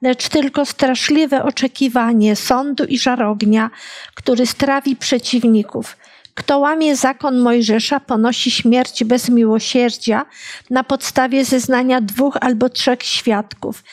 lecz 0.03 0.29
tylko 0.29 0.65
straszliwe 0.65 1.43
oczekiwanie 1.43 2.35
sądu 2.35 2.83
i 2.83 2.99
żarognia, 2.99 3.69
który 4.15 4.45
strawi 4.45 4.95
przeciwników. 4.95 5.97
Kto 6.33 6.59
łamie 6.59 6.95
zakon 6.95 7.39
Mojżesza, 7.39 7.99
ponosi 7.99 8.51
śmierć 8.51 9.03
bez 9.03 9.29
miłosierdzia 9.29 10.25
na 10.69 10.83
podstawie 10.83 11.45
zeznania 11.45 12.01
dwóch 12.01 12.37
albo 12.41 12.69
trzech 12.69 13.03
świadków. 13.03 13.83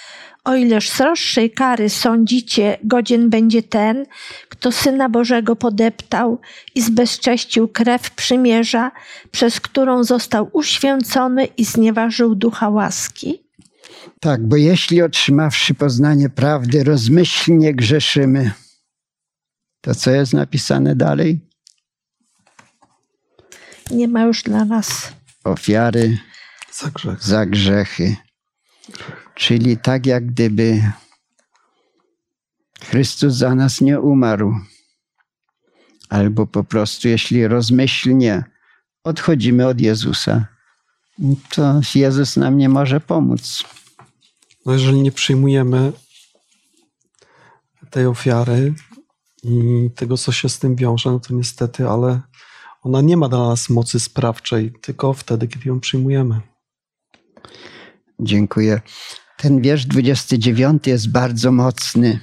O 0.44 0.54
ileż 0.54 0.90
sroższej 0.90 1.50
kary 1.50 1.90
sądzicie, 1.90 2.78
godzien 2.84 3.30
będzie 3.30 3.62
ten, 3.62 4.06
kto 4.48 4.72
Syna 4.72 5.08
Bożego 5.08 5.56
podeptał 5.56 6.40
i 6.74 6.80
zbezcześcił 6.80 7.68
krew 7.68 8.10
przymierza, 8.10 8.90
przez 9.30 9.60
którą 9.60 10.04
został 10.04 10.50
uświęcony 10.52 11.44
i 11.44 11.64
znieważył 11.64 12.34
ducha 12.34 12.68
łaski? 12.68 13.49
Tak, 14.20 14.46
bo 14.46 14.56
jeśli 14.56 15.02
otrzymawszy 15.02 15.74
poznanie 15.74 16.28
prawdy, 16.30 16.84
rozmyślnie 16.84 17.74
grzeszymy, 17.74 18.52
to 19.80 19.94
co 19.94 20.10
jest 20.10 20.32
napisane 20.32 20.96
dalej? 20.96 21.40
Nie 23.90 24.08
ma 24.08 24.22
już 24.22 24.42
dla 24.42 24.64
nas 24.64 25.12
Ofiary 25.44 26.18
Za 26.72 26.90
grzech. 26.90 27.22
za 27.22 27.46
grzechy. 27.46 28.16
Czyli 29.34 29.76
tak 29.78 30.06
jak 30.06 30.26
gdyby 30.26 30.82
Chrystus 32.84 33.34
za 33.34 33.54
nas 33.54 33.80
nie 33.80 34.00
umarł. 34.00 34.54
Albo 36.08 36.46
po 36.46 36.64
prostu, 36.64 37.08
jeśli 37.08 37.46
rozmyślnie 37.46 38.44
odchodzimy 39.04 39.66
od 39.66 39.80
Jezusa, 39.80 40.46
to 41.50 41.80
Jezus 41.94 42.36
nam 42.36 42.58
nie 42.58 42.68
może 42.68 43.00
pomóc. 43.00 43.64
No 44.66 44.72
jeżeli 44.72 45.02
nie 45.02 45.12
przyjmujemy 45.12 45.92
tej 47.90 48.06
ofiary 48.06 48.74
i 49.42 49.90
tego, 49.94 50.16
co 50.16 50.32
się 50.32 50.48
z 50.48 50.58
tym 50.58 50.76
wiąże, 50.76 51.10
no 51.10 51.20
to 51.20 51.34
niestety, 51.34 51.88
ale 51.88 52.20
ona 52.82 53.00
nie 53.00 53.16
ma 53.16 53.28
dla 53.28 53.48
nas 53.48 53.70
mocy 53.70 54.00
sprawczej, 54.00 54.72
tylko 54.82 55.12
wtedy, 55.12 55.48
kiedy 55.48 55.68
ją 55.68 55.80
przyjmujemy. 55.80 56.40
Dziękuję. 58.20 58.80
Ten 59.36 59.62
wiersz 59.62 59.86
29 59.86 60.86
jest 60.86 61.10
bardzo 61.10 61.52
mocny. 61.52 62.20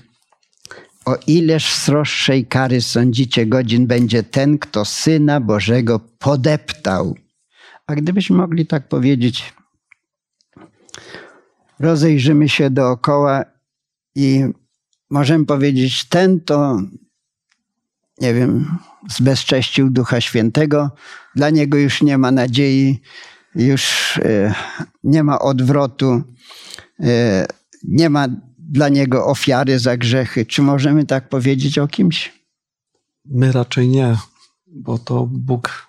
O 1.06 1.16
ileż 1.28 1.66
sroższej 1.74 2.46
kary 2.46 2.82
sądzicie 2.82 3.46
godzin 3.46 3.88
będzie 3.88 4.24
ten, 4.24 4.58
kto 4.58 4.86
Syna 4.86 5.42
Bożego 5.42 6.00
podeptał. 6.20 7.16
A 7.88 7.96
gdybyśmy 7.96 8.38
mogli 8.38 8.66
tak 8.66 8.88
powiedzieć, 8.88 9.54
rozejrzymy 11.80 12.50
się 12.50 12.70
dookoła 12.70 13.44
i 14.16 14.44
możemy 15.10 15.46
powiedzieć, 15.46 16.06
ten 16.10 16.42
to, 16.42 16.82
nie 18.22 18.34
wiem, 18.34 18.78
zbezcześcił 19.10 19.90
Ducha 19.90 20.22
Świętego, 20.22 20.92
dla 21.36 21.50
niego 21.50 21.78
już 21.78 22.02
nie 22.02 22.18
ma 22.18 22.32
nadziei, 22.32 23.02
już 23.56 24.18
e, 24.18 24.54
nie 25.04 25.24
ma 25.24 25.40
odwrotu, 25.40 26.22
e, 27.00 27.46
nie 27.84 28.10
ma 28.10 28.28
dla 28.60 28.90
niego 28.90 29.26
ofiary 29.26 29.80
za 29.80 29.98
grzechy. 29.98 30.46
Czy 30.46 30.62
możemy 30.62 31.06
tak 31.06 31.30
powiedzieć 31.30 31.78
o 31.78 31.88
kimś? 31.88 32.34
My 33.26 33.52
raczej 33.52 33.88
nie, 33.88 34.18
bo 34.68 34.98
to 34.98 35.28
Bóg 35.32 35.88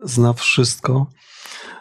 zna 0.00 0.32
wszystko, 0.32 1.06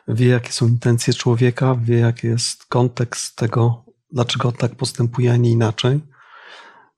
wie, 0.09 0.27
jakie 0.27 0.51
są 0.51 0.67
intencje 0.67 1.13
człowieka, 1.13 1.75
wie, 1.81 1.99
jaki 1.99 2.27
jest 2.27 2.65
kontekst 2.65 3.35
tego, 3.35 3.83
dlaczego 4.11 4.51
tak 4.51 4.75
postępuje, 4.75 5.31
a 5.33 5.37
nie 5.37 5.51
inaczej. 5.51 5.99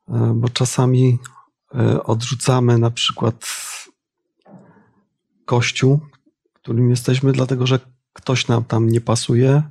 E, 0.07 0.33
Bo 0.35 0.49
czasami 0.49 1.19
e, 1.75 2.03
odrzucamy 2.03 2.77
na 2.77 2.91
przykład 2.91 3.45
kościół, 5.45 5.99
którym 6.53 6.89
jesteśmy, 6.89 7.31
dlatego 7.31 7.67
że 7.67 7.79
ktoś 8.13 8.47
nam 8.47 8.63
tam 8.63 8.89
nie 8.89 9.01
pasuje, 9.01 9.63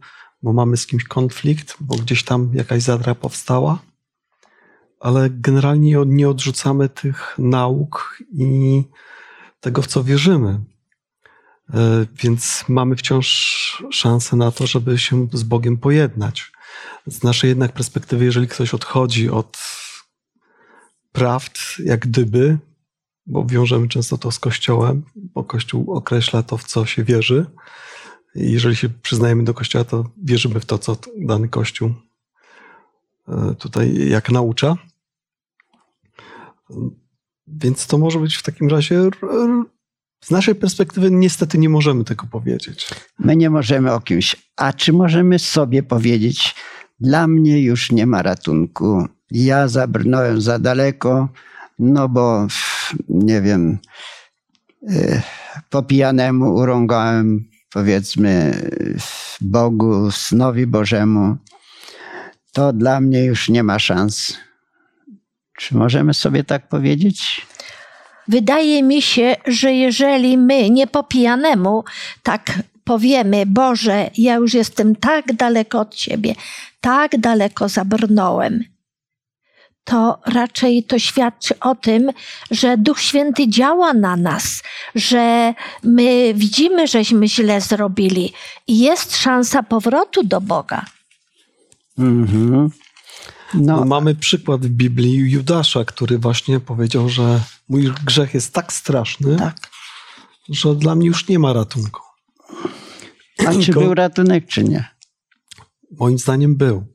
bo 0.43 0.53
mamy 0.53 0.77
z 0.77 0.87
kimś 0.87 1.05
konflikt, 1.05 1.77
bo 1.81 1.97
gdzieś 1.97 2.25
tam 2.25 2.51
jakaś 2.55 2.83
zadra 2.83 3.15
powstała, 3.15 3.79
ale 5.01 5.31
generalnie 5.31 5.97
nie 6.07 6.29
odrzucamy 6.29 6.89
tych 6.89 7.35
nauk 7.39 8.19
i 8.33 8.85
tego, 9.61 9.83
w 9.83 9.87
co 9.87 10.05
wierzymy. 10.05 10.61
E, 11.75 12.07
Więc 12.23 12.65
mamy 12.69 12.97
wciąż 12.97 13.85
szansę 13.91 14.37
na 14.37 14.51
to, 14.51 14.67
żeby 14.67 14.99
się 14.99 15.29
z 15.33 15.43
Bogiem 15.43 15.77
pojednać. 15.77 16.53
Z 17.07 17.23
naszej 17.23 17.49
jednak 17.49 17.73
perspektywy, 17.73 18.25
jeżeli 18.25 18.49
ktoś 18.49 18.75
odchodzi 18.75 19.31
od 19.31 19.59
prawd, 21.13 21.59
jak 21.85 22.01
gdyby, 22.01 22.59
bo 23.27 23.45
wiążemy 23.47 23.89
często 23.89 24.19
to 24.19 24.31
z 24.31 24.39
Kościołem, 24.39 25.03
bo 25.17 25.45
Kościół 25.45 25.93
określa 25.93 26.43
to, 26.43 26.57
w 26.57 26.65
co 26.65 26.87
się 26.87 27.05
wierzy. 27.05 27.47
I 28.35 28.53
jeżeli 28.53 28.77
się 28.77 28.89
przyznajemy 28.89 29.45
do 29.45 29.55
Kościoła, 29.55 29.85
to 29.85 30.11
wierzymy 30.25 30.61
w 30.61 30.67
to, 30.67 30.79
co 30.79 30.97
dany 31.19 31.49
Kościół 31.49 31.95
e, 33.29 33.55
tutaj 33.59 34.09
jak 34.09 34.31
naucza. 34.31 34.77
Więc 37.47 37.87
to 37.87 37.99
może 37.99 38.19
być 38.19 38.37
w 38.37 38.43
takim 38.43 38.69
razie. 38.69 39.11
Z 40.25 40.31
naszej 40.31 40.55
perspektywy, 40.55 41.11
niestety, 41.11 41.59
nie 41.59 41.69
możemy 41.69 42.05
tego 42.05 42.27
powiedzieć. 42.27 42.89
My 43.19 43.37
nie 43.37 43.51
możemy 43.51 43.93
o 43.93 44.01
kimś. 44.01 44.37
A 44.57 44.73
czy 44.73 44.93
możemy 44.93 45.39
sobie 45.39 45.83
powiedzieć, 45.83 46.55
dla 47.01 47.27
mnie 47.27 47.63
już 47.63 47.93
nie 47.93 48.07
ma 48.07 48.23
ratunku. 48.23 49.07
Ja 49.31 49.69
zabrnąłem 49.69 50.41
za 50.41 50.59
daleko, 50.59 51.29
no 51.79 52.09
bo 52.09 52.47
nie 53.09 53.41
wiem, 53.41 53.79
y, 54.91 55.23
po 55.71 55.83
pijanemu 55.83 56.55
urągałem 56.55 57.51
powiedzmy 57.73 58.63
Bogu, 59.41 60.11
synowi 60.11 60.67
Bożemu. 60.67 61.37
To 62.53 62.73
dla 62.73 63.01
mnie 63.01 63.25
już 63.25 63.49
nie 63.49 63.63
ma 63.63 63.79
szans. 63.79 64.37
Czy 65.59 65.77
możemy 65.77 66.15
sobie 66.15 66.45
tak 66.45 66.69
powiedzieć? 66.69 67.47
Wydaje 68.31 68.83
mi 68.83 69.03
się, 69.03 69.37
że 69.47 69.73
jeżeli 69.73 70.39
my 70.39 70.71
nie 70.71 70.87
po 70.87 71.03
pijanemu 71.03 71.85
tak 72.23 72.63
powiemy, 72.85 73.47
Boże, 73.47 74.11
ja 74.19 74.35
już 74.35 74.55
jestem 74.55 74.97
tak 74.97 75.33
daleko 75.33 75.81
od 75.81 75.95
Ciebie, 75.95 76.35
tak 76.81 77.21
daleko 77.21 77.69
zabrnąłem, 77.69 78.65
to 79.85 80.19
raczej 80.27 80.85
to 80.85 80.99
świadczy 80.99 81.59
o 81.59 81.75
tym, 81.75 82.11
że 82.51 82.77
Duch 82.79 83.01
Święty 83.01 83.49
działa 83.49 83.93
na 83.95 84.17
nas, 84.17 84.63
że 84.95 85.55
my 85.83 86.35
widzimy, 86.35 86.87
żeśmy 86.87 87.29
źle 87.29 87.61
zrobili 87.61 88.33
i 88.67 88.79
jest 88.79 89.17
szansa 89.17 89.63
powrotu 89.63 90.23
do 90.25 90.41
Boga. 90.41 90.85
Mhm. 91.99 92.71
No, 93.55 93.77
No, 93.77 93.85
mamy 93.85 94.15
przykład 94.15 94.67
w 94.67 94.69
Biblii 94.69 95.31
Judasza, 95.31 95.85
który 95.85 96.19
właśnie 96.19 96.61
powiedział, 96.61 97.09
że 97.09 97.41
mój 97.69 97.93
grzech 98.05 98.35
jest 98.35 98.53
tak 98.55 98.73
straszny, 98.73 99.37
Tak. 99.37 99.71
że 100.49 100.75
dla 100.75 100.95
mnie 100.95 101.07
już 101.07 101.29
nie 101.29 101.39
ma 101.39 101.53
ratunku. 101.53 102.01
a 103.47 103.55
czy 103.63 103.73
był 103.73 103.95
ratunek, 103.95 104.47
czy 104.47 104.65
nie? 104.65 104.89
Moim 105.99 106.19
zdaniem 106.19 106.57
był. 106.57 106.87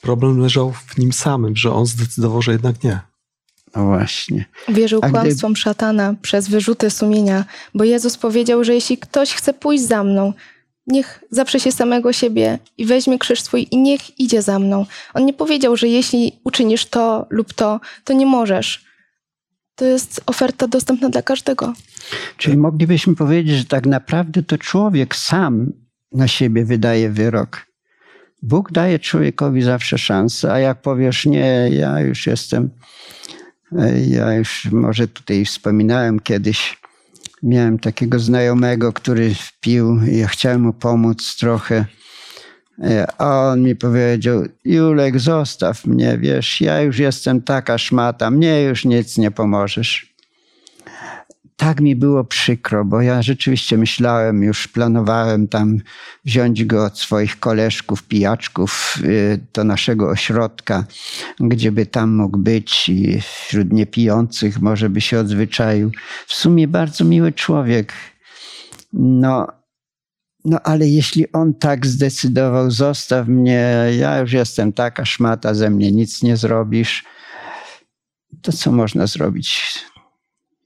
Problem 0.00 0.38
leżał 0.40 0.72
w 0.86 0.98
nim 0.98 1.12
samym, 1.12 1.56
że 1.56 1.72
on 1.72 1.86
zdecydował, 1.86 2.42
że 2.42 2.52
jednak 2.52 2.84
nie. 2.84 3.00
No 3.76 3.84
właśnie. 3.86 4.44
Wierzył 4.68 5.00
A 5.02 5.08
gdy- 5.08 5.12
kłamstwom 5.18 5.56
szatana 5.56 6.14
przez 6.22 6.48
wyrzuty 6.48 6.90
sumienia, 6.90 7.44
bo 7.74 7.84
Jezus 7.84 8.16
powiedział, 8.16 8.64
że 8.64 8.74
jeśli 8.74 8.98
ktoś 8.98 9.32
chce 9.34 9.54
pójść 9.54 9.84
za 9.84 10.04
mną, 10.04 10.32
niech 10.86 11.24
zaprze 11.30 11.60
się 11.60 11.72
samego 11.72 12.12
siebie 12.12 12.58
i 12.78 12.86
weźmie 12.86 13.18
krzyż 13.18 13.42
swój 13.42 13.66
i 13.70 13.76
niech 13.76 14.20
idzie 14.20 14.42
za 14.42 14.58
mną. 14.58 14.86
On 15.14 15.26
nie 15.26 15.32
powiedział, 15.32 15.76
że 15.76 15.88
jeśli 15.88 16.40
uczynisz 16.44 16.86
to 16.86 17.26
lub 17.30 17.52
to, 17.52 17.80
to 18.04 18.12
nie 18.12 18.26
możesz. 18.26 18.84
To 19.74 19.84
jest 19.84 20.20
oferta 20.26 20.68
dostępna 20.68 21.08
dla 21.08 21.22
każdego. 21.22 21.72
Czyli 22.36 22.56
moglibyśmy 22.56 23.14
powiedzieć, 23.14 23.56
że 23.56 23.64
tak 23.64 23.86
naprawdę 23.86 24.42
to 24.42 24.58
człowiek 24.58 25.16
sam 25.16 25.72
na 26.12 26.28
siebie 26.28 26.64
wydaje 26.64 27.10
wyrok. 27.10 27.66
Bóg 28.42 28.72
daje 28.72 28.98
człowiekowi 28.98 29.62
zawsze 29.62 29.98
szansę, 29.98 30.52
a 30.52 30.58
jak 30.58 30.82
powiesz, 30.82 31.26
nie, 31.26 31.68
ja 31.72 32.00
już 32.00 32.26
jestem, 32.26 32.70
e, 33.78 34.00
ja 34.00 34.34
już 34.34 34.68
może 34.72 35.08
tutaj 35.08 35.44
wspominałem 35.44 36.20
kiedyś, 36.20 36.81
miałem 37.42 37.78
takiego 37.78 38.18
znajomego, 38.18 38.92
który 38.92 39.34
pił 39.60 40.00
i 40.10 40.16
ja 40.16 40.28
chciałem 40.28 40.60
mu 40.60 40.72
pomóc 40.72 41.36
trochę. 41.36 41.84
E, 42.82 43.06
A 43.18 43.50
on 43.50 43.62
mi 43.62 43.76
powiedział, 43.76 44.42
Julek, 44.64 45.20
zostaw 45.20 45.86
mnie, 45.86 46.18
wiesz, 46.18 46.60
ja 46.60 46.80
już 46.80 46.98
jestem 46.98 47.42
taka 47.42 47.78
szmata, 47.78 48.30
mnie 48.30 48.62
już 48.62 48.84
nic 48.84 49.18
nie 49.18 49.30
pomożesz 49.30 50.11
tak 51.62 51.80
mi 51.80 51.96
było 51.96 52.24
przykro, 52.24 52.84
bo 52.84 53.00
ja 53.00 53.22
rzeczywiście 53.22 53.78
myślałem, 53.78 54.42
już 54.42 54.68
planowałem 54.68 55.48
tam 55.48 55.78
wziąć 56.24 56.64
go 56.64 56.84
od 56.84 56.98
swoich 56.98 57.40
koleżków, 57.40 58.02
pijaczków 58.02 58.98
y, 59.04 59.40
do 59.54 59.64
naszego 59.64 60.08
ośrodka, 60.08 60.84
gdzie 61.40 61.72
by 61.72 61.86
tam 61.86 62.16
mógł 62.16 62.38
być 62.38 62.88
i 62.88 63.20
wśród 63.20 63.72
niepijących 63.72 64.60
może 64.60 64.90
by 64.90 65.00
się 65.00 65.20
odzwyczaił. 65.20 65.90
W 66.26 66.34
sumie 66.34 66.68
bardzo 66.68 67.04
miły 67.04 67.32
człowiek. 67.32 67.92
No, 68.92 69.46
no 70.44 70.58
ale 70.64 70.88
jeśli 70.88 71.32
on 71.32 71.54
tak 71.54 71.86
zdecydował, 71.86 72.70
zostaw 72.70 73.28
mnie, 73.28 73.74
ja 73.98 74.18
już 74.18 74.32
jestem 74.32 74.72
taka 74.72 75.04
szmata, 75.04 75.54
ze 75.54 75.70
mnie 75.70 75.92
nic 75.92 76.22
nie 76.22 76.36
zrobisz, 76.36 77.04
to 78.42 78.52
co 78.52 78.72
można 78.72 79.06
zrobić? 79.06 79.82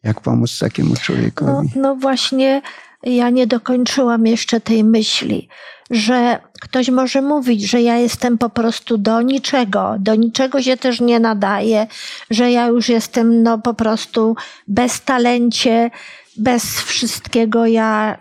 Jak 0.02 0.20
pomóc 0.20 0.58
takiemu 0.58 0.90
No, 0.90 0.96
człowiekowi? 0.96 1.68
no 1.76 1.94
właśnie, 1.96 2.62
ja 3.02 3.30
nie 3.30 3.46
dokończyłam 3.46 4.26
jeszcze 4.26 4.60
tej 4.60 4.84
myśli, 4.84 5.48
że 5.90 6.40
ktoś 6.62 6.88
może 6.88 7.22
mówić, 7.22 7.70
że 7.70 7.82
ja 7.82 7.96
jestem 7.96 8.38
po 8.38 8.50
prostu 8.50 8.98
do 8.98 9.22
niczego, 9.22 9.94
do 9.98 10.14
niczego 10.14 10.62
się 10.62 10.76
też 10.76 11.00
nie 11.00 11.20
nadaje, 11.20 11.86
że 12.30 12.50
ja 12.50 12.66
już 12.66 12.88
jestem 12.88 13.42
no 13.42 13.58
po 13.58 13.74
prostu 13.74 14.36
bez 14.68 15.00
talencie, 15.00 15.90
bez 16.36 16.80
wszystkiego, 16.80 17.66
ja 17.66 18.18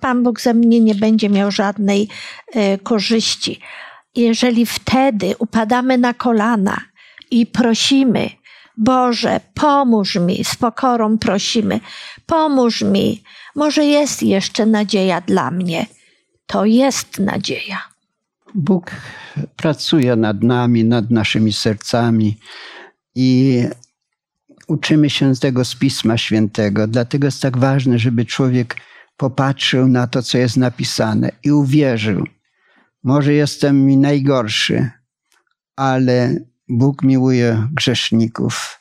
Pan 0.00 0.22
Bóg 0.22 0.40
ze 0.40 0.54
mnie 0.54 0.80
nie 0.80 0.94
będzie 0.94 1.28
miał 1.30 1.50
żadnej 1.50 2.08
e, 2.54 2.78
korzyści. 2.78 3.60
Jeżeli 4.14 4.66
wtedy 4.66 5.34
upadamy 5.38 5.98
na 5.98 6.14
kolana 6.14 6.76
i 7.30 7.46
prosimy, 7.46 8.30
Boże, 8.76 9.40
pomóż 9.54 10.16
mi, 10.16 10.44
z 10.44 10.56
pokorą 10.56 11.18
prosimy, 11.18 11.80
pomóż 12.26 12.82
mi, 12.82 13.22
może 13.56 13.84
jest 13.84 14.22
jeszcze 14.22 14.66
nadzieja 14.66 15.20
dla 15.20 15.50
mnie. 15.50 15.86
To 16.46 16.64
jest 16.64 17.18
nadzieja. 17.18 17.82
Bóg 18.54 18.90
pracuje 19.56 20.16
nad 20.16 20.42
nami, 20.42 20.84
nad 20.84 21.10
naszymi 21.10 21.52
sercami 21.52 22.38
i 23.14 23.62
uczymy 24.68 25.10
się 25.10 25.34
z 25.34 25.40
tego 25.40 25.64
z 25.64 25.74
Pisma 25.74 26.18
Świętego. 26.18 26.86
Dlatego 26.86 27.26
jest 27.26 27.42
tak 27.42 27.58
ważne, 27.58 27.98
żeby 27.98 28.24
człowiek 28.26 28.76
popatrzył 29.16 29.88
na 29.88 30.06
to, 30.06 30.22
co 30.22 30.38
jest 30.38 30.56
napisane 30.56 31.30
i 31.44 31.52
uwierzył. 31.52 32.26
Może 33.04 33.32
jestem 33.32 33.84
mi 33.84 33.96
najgorszy, 33.96 34.90
ale 35.76 36.36
Bóg 36.68 37.02
miłuje 37.02 37.68
grzeszników. 37.72 38.80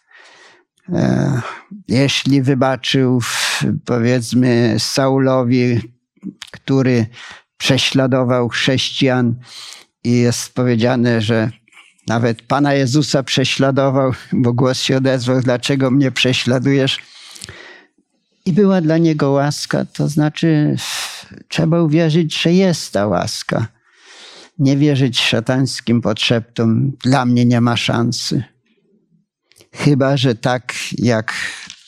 E, 0.89 1.41
Jeśli 1.88 2.41
wybaczył, 2.41 3.22
powiedzmy, 3.86 4.76
Saulowi, 4.80 5.82
który 6.52 7.06
prześladował 7.58 8.50
chrześcijan 8.50 9.36
i 10.04 10.12
jest 10.12 10.54
powiedziane, 10.54 11.22
że 11.22 11.52
nawet 12.08 12.41
Pana 12.41 12.74
Jezusa 12.74 13.24
prześladował, 13.24 14.12
bo 14.34 14.54
głos 14.54 14.82
się 14.82 14.98
odezwał, 14.98 15.41
dlaczego 15.41 15.91
mnie 15.91 16.12
prześladujesz? 16.12 17.00
I 18.46 18.54
była 18.54 18.82
dla 18.82 18.98
niego 18.98 19.32
łaska, 19.32 19.86
to 19.86 20.08
znaczy 20.08 20.76
trzeba 21.48 21.82
uwierzyć, 21.82 22.41
że 22.41 22.54
jest 22.54 22.94
ta 22.94 23.08
łaska. 23.08 23.67
Nie 24.62 24.78
wierzyć 24.78 25.19
szatańskim 25.19 26.02
podszeptom, 26.02 26.91
dla 27.04 27.26
mnie 27.26 27.45
nie 27.45 27.62
ma 27.62 27.78
szansy. 27.78 28.43
Chyba, 29.74 30.17
że 30.17 30.36
tak 30.36 30.74
jak 30.97 31.34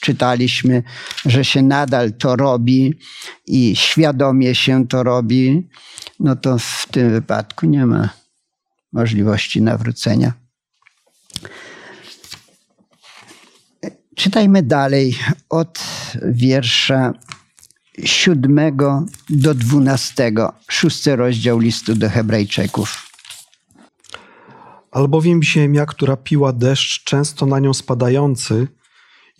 czytaliśmy, 0.01 0.83
że 1.25 1.45
się 1.45 1.62
nadal 1.62 2.13
to 2.13 2.36
robi 2.36 2.99
i 3.47 3.75
świadomie 3.75 4.55
się 4.55 4.88
to 4.88 5.03
robi, 5.03 5.69
no 6.19 6.36
to 6.36 6.57
w 6.59 6.88
tym 6.91 7.12
wypadku 7.12 7.65
nie 7.65 7.86
ma 7.86 8.09
możliwości 8.93 9.62
nawrócenia. 9.62 10.33
Czytajmy 14.15 14.63
dalej 14.63 15.19
od 15.49 15.79
wiersza 16.21 17.13
siódmego 17.99 19.06
do 19.29 19.53
dwunastego, 19.53 20.53
szósty 20.69 21.15
rozdział 21.15 21.60
listu 21.60 21.95
do 21.95 22.10
Hebrajczyków. 22.10 23.10
Albowiem 24.91 25.43
ziemia, 25.43 25.86
która 25.86 26.17
piła 26.17 26.53
deszcz 26.53 27.03
często 27.03 27.45
na 27.45 27.60
nią 27.60 27.73
spadający 27.73 28.67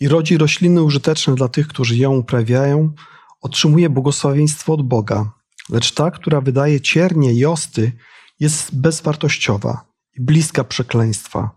i 0.00 0.08
rodzi 0.08 0.38
rośliny 0.38 0.82
użyteczne 0.82 1.34
dla 1.34 1.48
tych, 1.48 1.68
którzy 1.68 1.96
ją 1.96 2.16
uprawiają, 2.16 2.92
otrzymuje 3.40 3.90
błogosławieństwo 3.90 4.72
od 4.72 4.82
Boga. 4.82 5.32
Lecz 5.70 5.92
ta, 5.92 6.10
która 6.10 6.40
wydaje 6.40 6.80
ciernie 6.80 7.32
i 7.32 7.46
osty, 7.46 7.92
jest 8.40 8.76
bezwartościowa 8.76 9.84
i 10.18 10.20
bliska 10.20 10.64
przekleństwa, 10.64 11.50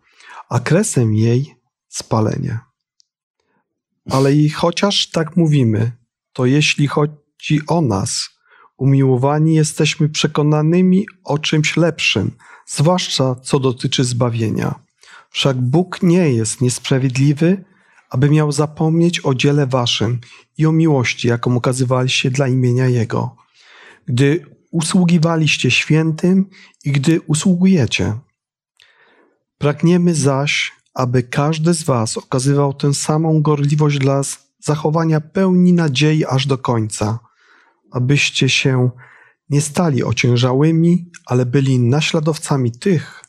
a 0.50 0.60
kresem 0.60 1.16
jej 1.16 1.56
spalenie. 1.88 2.60
Ale 4.10 4.34
i 4.34 4.50
chociaż 4.50 5.10
tak 5.10 5.38
mówimy, 5.38 5.92
to 6.38 6.46
jeśli 6.46 6.88
chodzi 6.88 7.62
o 7.68 7.82
nas, 7.82 8.30
umiłowani 8.78 9.54
jesteśmy 9.54 10.10
przekonanymi 10.10 11.06
o 11.24 11.38
czymś 11.38 11.78
lepszym, 11.78 12.32
zwłaszcza 12.66 13.36
co 13.36 13.60
dotyczy 13.60 14.04
zbawienia. 14.04 14.80
Wszak 15.30 15.62
Bóg 15.62 16.04
nie 16.04 16.30
jest 16.34 16.62
niesprawiedliwy, 16.62 17.64
aby 18.10 18.30
miał 18.30 18.52
zapomnieć 18.52 19.26
o 19.26 19.34
dziele 19.34 19.68
waszym 19.68 20.20
i 20.58 20.66
o 20.66 20.72
miłości, 20.72 21.28
jaką 21.28 21.58
okazywaliście 21.58 22.32
dla 22.32 22.48
imienia 22.48 22.88
Jego, 22.88 23.36
gdy 24.06 24.46
usługiwaliście 24.72 25.72
świętym 25.72 26.50
i 26.86 26.92
gdy 26.92 27.22
usługujecie. 27.22 28.14
Pragniemy 29.58 30.16
zaś, 30.16 30.72
aby 30.94 31.24
każdy 31.24 31.74
z 31.74 31.84
was 31.84 32.18
okazywał 32.18 32.74
tę 32.74 32.94
samą 32.94 33.42
gorliwość 33.42 33.98
dla 34.00 34.24
zachowania 34.60 35.22
pełni 35.22 35.74
nadziei 35.74 36.26
aż 36.26 36.48
do 36.48 36.58
końca, 36.58 37.20
abyście 37.92 38.50
się 38.50 38.90
nie 39.50 39.62
stali 39.62 40.04
ociężałymi, 40.04 41.12
ale 41.26 41.46
byli 41.46 41.80
naśladowcami 41.80 42.72
tych, 42.72 43.24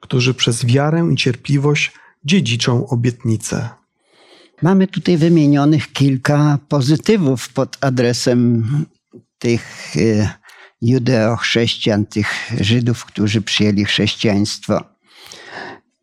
którzy 0.00 0.34
przez 0.34 0.64
wiarę 0.64 1.08
i 1.12 1.16
cierpliwość 1.16 1.92
dziedziczą 2.24 2.86
obietnicę. 2.86 3.68
Mamy 4.62 4.86
tutaj 4.86 5.16
wymienionych 5.16 5.92
kilka 5.92 6.58
pozytywów 6.68 7.48
pod 7.48 7.76
adresem 7.80 8.64
tych 9.38 9.96
y, 9.96 10.28
judeo-chrześcijan, 10.82 12.06
tych 12.06 12.50
Żydów, 12.60 13.04
którzy 13.04 13.42
przyjęli 13.42 13.84
chrześcijaństwo. 13.84 14.84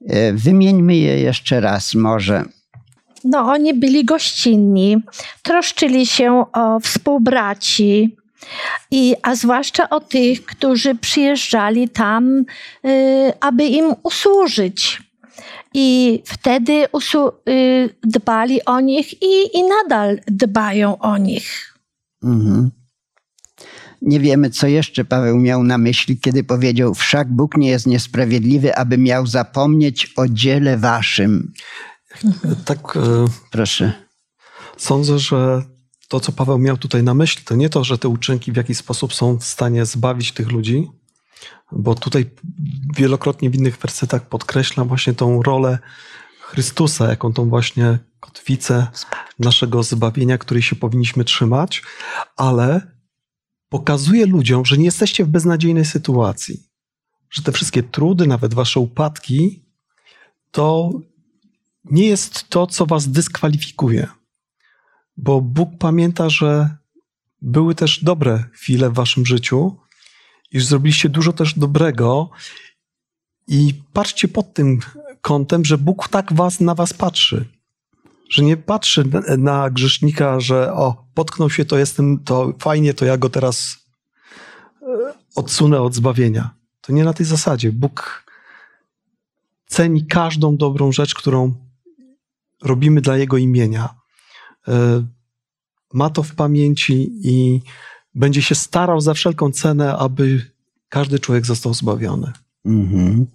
Y, 0.02 0.34
Wymieńmy 0.34 0.96
je 0.96 1.20
jeszcze 1.20 1.60
raz 1.60 1.96
może. 1.96 2.46
No, 3.24 3.40
oni 3.40 3.74
byli 3.74 4.06
gościnni, 4.06 4.98
troszczyli 5.44 6.06
się 6.06 6.46
o 6.54 6.80
współbraci, 6.80 8.20
i, 8.92 9.16
a 9.22 9.36
zwłaszcza 9.36 9.90
o 9.90 10.00
tych, 10.00 10.46
którzy 10.46 10.96
przyjeżdżali 10.96 11.90
tam, 11.90 12.46
y, 12.86 13.34
aby 13.40 13.64
im 13.64 13.86
usłużyć. 14.04 15.02
I 15.74 16.20
wtedy 16.26 16.86
usu- 16.92 17.32
y, 17.50 17.90
dbali 18.04 18.66
o 18.66 18.80
nich 18.80 19.24
i, 19.24 19.58
i 19.58 19.64
nadal 19.64 20.20
dbają 20.28 20.98
o 20.98 21.18
nich. 21.18 21.78
Mhm. 22.24 22.72
Nie 24.02 24.20
wiemy, 24.20 24.50
co 24.50 24.68
jeszcze 24.68 25.06
Paweł 25.06 25.38
miał 25.38 25.64
na 25.64 25.78
myśli, 25.78 26.20
kiedy 26.20 26.44
powiedział: 26.44 26.94
Wszak 26.94 27.28
Bóg 27.28 27.58
nie 27.58 27.70
jest 27.70 27.88
niesprawiedliwy, 27.88 28.76
aby 28.76 28.98
miał 28.98 29.28
zapomnieć 29.28 30.14
o 30.18 30.28
dziele 30.28 30.78
waszym. 30.78 31.54
Tak 32.65 32.98
e, 32.98 33.00
Proszę. 33.52 33.93
sądzę, 34.78 35.19
że 35.19 35.63
to, 36.08 36.19
co 36.19 36.32
Paweł 36.32 36.58
miał 36.58 36.78
tutaj 36.78 37.04
na 37.04 37.13
myśli, 37.13 37.43
to 37.45 37.56
nie 37.56 37.69
to, 37.69 37.84
że 37.84 37.98
te 37.98 38.08
uczynki 38.08 38.52
w 38.52 38.56
jakiś 38.56 38.78
sposób 38.78 39.13
są 39.13 39.38
w 39.38 39.43
stanie 39.43 39.86
zbawić 39.86 40.32
tych 40.32 40.52
ludzi, 40.52 40.88
bo 41.72 41.95
tutaj 41.95 42.30
wielokrotnie 42.95 43.50
w 43.50 43.56
innych 43.56 43.78
wersetach 43.78 44.30
podkreśla 44.30 44.86
właśnie 44.86 45.13
tą 45.13 45.43
rolę 45.43 45.80
Chrystusa, 46.41 47.10
jaką 47.10 47.34
tą 47.34 47.50
właśnie 47.50 48.00
kotwicę 48.19 48.88
naszego 49.39 49.84
zbawienia, 49.84 50.38
której 50.38 50.63
się 50.63 50.76
powinniśmy 50.76 51.24
trzymać, 51.24 51.84
ale 52.36 52.82
pokazuje 53.69 54.26
ludziom, 54.26 54.65
że 54.65 54.78
nie 54.78 54.86
jesteście 54.86 55.26
w 55.26 55.28
beznadziejnej 55.28 55.86
sytuacji, 55.86 56.63
że 57.30 57.41
te 57.41 57.52
wszystkie 57.52 57.84
trudy, 57.84 58.28
nawet 58.28 58.54
wasze 58.54 58.80
upadki, 58.80 59.65
to 60.52 60.91
nie 61.86 62.08
jest 62.08 62.50
to, 62.50 62.68
co 62.68 62.86
was 62.86 63.08
dyskwalifikuje. 63.08 64.08
Bo 65.18 65.42
Bóg 65.42 65.70
pamięta, 65.80 66.30
że 66.30 66.70
były 67.42 67.76
też 67.76 68.04
dobre 68.04 68.44
chwile 68.54 68.89
w 68.89 68.94
waszym 68.94 69.26
życiu 69.26 69.78
i 70.52 70.60
że 70.60 70.65
zrobiliście 70.65 71.10
dużo 71.10 71.34
też 71.34 71.60
dobrego. 71.60 72.30
I 73.48 73.74
patrzcie 73.94 74.28
pod 74.28 74.54
tym 74.54 74.80
kątem, 75.22 75.65
że 75.65 75.78
Bóg 75.78 76.08
tak 76.08 76.34
was, 76.34 76.60
na 76.60 76.76
was 76.76 76.94
patrzy. 76.94 77.46
Że 78.30 78.44
nie 78.44 78.58
patrzy 78.58 79.04
na, 79.06 79.38
na 79.38 79.70
grzesznika, 79.70 80.39
że 80.39 80.74
o, 80.74 81.06
potknął 81.13 81.50
się, 81.50 81.65
to 81.65 81.78
jestem, 81.78 82.24
to 82.24 82.54
fajnie, 82.60 82.94
to 82.94 83.06
ja 83.06 83.18
go 83.18 83.30
teraz 83.30 83.78
e, 84.82 85.13
odsunę 85.36 85.82
od 85.82 85.96
zbawienia. 85.96 86.50
To 86.82 86.94
nie 86.94 87.04
na 87.04 87.13
tej 87.13 87.26
zasadzie. 87.26 87.72
Bóg 87.72 88.24
ceni 89.65 90.06
każdą 90.06 90.58
dobrą 90.58 90.92
rzecz, 90.92 91.15
którą 91.15 91.69
robimy 92.63 93.02
dla 93.02 93.17
Jego 93.17 93.38
imienia. 93.38 93.95
E, 94.67 95.04
Ma 95.93 96.10
to 96.10 96.24
w 96.24 96.36
pamięci 96.36 97.10
i 97.24 97.62
będzie 98.15 98.41
się 98.41 98.56
starał 98.56 99.02
za 99.02 99.13
wszelką 99.13 99.52
cenę, 99.52 99.98
aby 99.98 100.52
każdy 100.89 101.19
człowiek 101.19 101.45
został 101.45 101.74
zbawiony. 101.74 102.32
Mhm. 102.65 103.28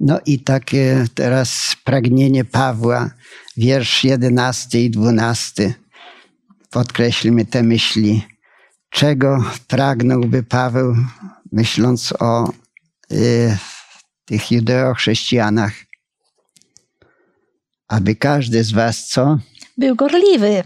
No 0.00 0.20
i 0.26 0.38
takie 0.40 1.04
teraz 1.14 1.76
pragnienie 1.84 2.44
Pawła, 2.44 3.10
wiersz 3.56 4.04
11 4.04 4.84
i 4.84 4.90
12. 4.90 5.74
Podkreślmy 6.70 7.46
te 7.46 7.62
myśli. 7.62 8.22
Czego 8.90 9.44
pragnąłby 9.68 10.42
Paweł, 10.42 10.96
myśląc 11.52 12.12
o 12.18 12.52
y, 13.12 13.56
tych 14.24 14.52
judeochrześcijanach? 14.52 15.72
Aby 17.88 18.16
każdy 18.16 18.64
z 18.64 18.72
was 18.72 19.06
co? 19.06 19.38
Był 19.78 19.96
gorliwy. 19.96 20.62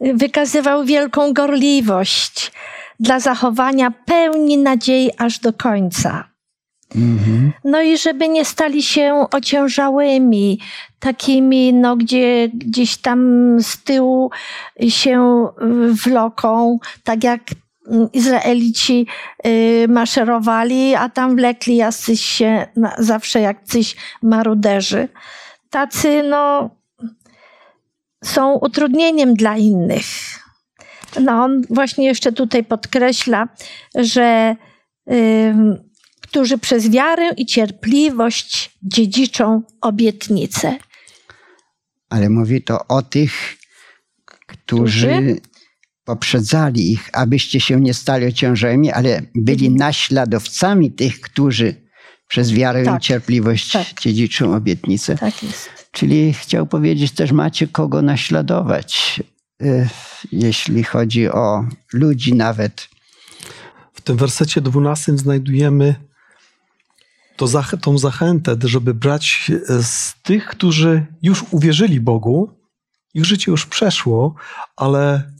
Wykazywał 0.00 0.84
wielką 0.84 1.32
gorliwość 1.32 2.52
dla 3.00 3.20
zachowania 3.20 3.90
pełni 3.90 4.58
nadziei 4.58 5.10
aż 5.18 5.38
do 5.38 5.52
końca. 5.52 6.28
Mhm. 6.94 7.52
No 7.64 7.82
i 7.82 7.98
żeby 7.98 8.28
nie 8.28 8.44
stali 8.44 8.82
się 8.82 9.26
ociężałymi, 9.30 10.60
takimi, 10.98 11.74
no 11.74 11.96
gdzie 11.96 12.48
gdzieś 12.54 12.96
tam 12.96 13.20
z 13.60 13.82
tyłu 13.84 14.30
się 14.88 15.48
wloką, 16.04 16.78
tak 17.04 17.24
jak 17.24 17.40
Izraelici 18.12 19.06
y, 19.46 19.86
maszerowali, 19.88 20.94
a 20.94 21.08
tam 21.08 21.36
wlekli 21.36 21.76
jacyś 21.76 22.20
się 22.20 22.66
zawsze 22.98 23.40
jakcyś 23.40 23.96
maruderzy. 24.22 25.08
Tacy, 25.70 26.22
no, 26.22 26.70
są 28.24 28.52
utrudnieniem 28.54 29.34
dla 29.34 29.56
innych. 29.56 30.04
No, 31.20 31.32
on 31.44 31.62
właśnie 31.70 32.06
jeszcze 32.06 32.32
tutaj 32.32 32.64
podkreśla, 32.64 33.48
że 33.94 34.56
ym, 35.12 35.76
którzy 36.20 36.58
przez 36.58 36.90
wiarę 36.90 37.30
i 37.36 37.46
cierpliwość 37.46 38.70
dziedziczą 38.82 39.62
obietnicę. 39.80 40.76
Ale 42.10 42.28
mówi 42.30 42.62
to 42.62 42.86
o 42.88 43.02
tych, 43.02 43.56
którzy 44.46 45.06
Którzy? 45.08 45.40
poprzedzali 46.04 46.92
ich, 46.92 47.10
abyście 47.12 47.60
się 47.60 47.80
nie 47.80 47.94
stali 47.94 48.26
ociężałymi, 48.26 48.92
ale 48.92 49.22
byli 49.34 49.66
Mhm. 49.66 49.76
naśladowcami 49.78 50.92
tych, 50.92 51.20
którzy 51.20 51.87
przez 52.28 52.52
wiarę 52.52 52.82
i 52.82 52.84
Tak, 52.84 53.02
cierpliwość 53.02 53.72
tak. 53.72 53.86
dziedziczą 54.00 54.54
obietnicę. 54.54 55.16
Tak 55.16 55.42
jest. 55.42 55.68
Czyli 55.92 56.34
chciał 56.34 56.66
powiedzieć 56.66 57.12
też, 57.12 57.32
macie 57.32 57.66
kogo 57.68 58.02
naśladować, 58.02 59.22
y, 59.62 59.88
jeśli 60.32 60.84
chodzi 60.84 61.28
o 61.28 61.64
ludzi 61.92 62.34
nawet. 62.34 62.88
W 63.94 64.00
tym 64.00 64.16
wersecie 64.16 64.60
12 64.60 65.18
znajdujemy 65.18 65.94
to 67.36 67.46
zach- 67.46 67.80
tą 67.80 67.98
zachętę, 67.98 68.56
żeby 68.64 68.94
brać 68.94 69.50
z 69.82 70.14
tych, 70.22 70.46
którzy 70.46 71.06
już 71.22 71.44
uwierzyli 71.50 72.00
Bogu, 72.00 72.50
ich 73.14 73.24
życie 73.24 73.50
już 73.50 73.66
przeszło, 73.66 74.34
ale 74.76 75.32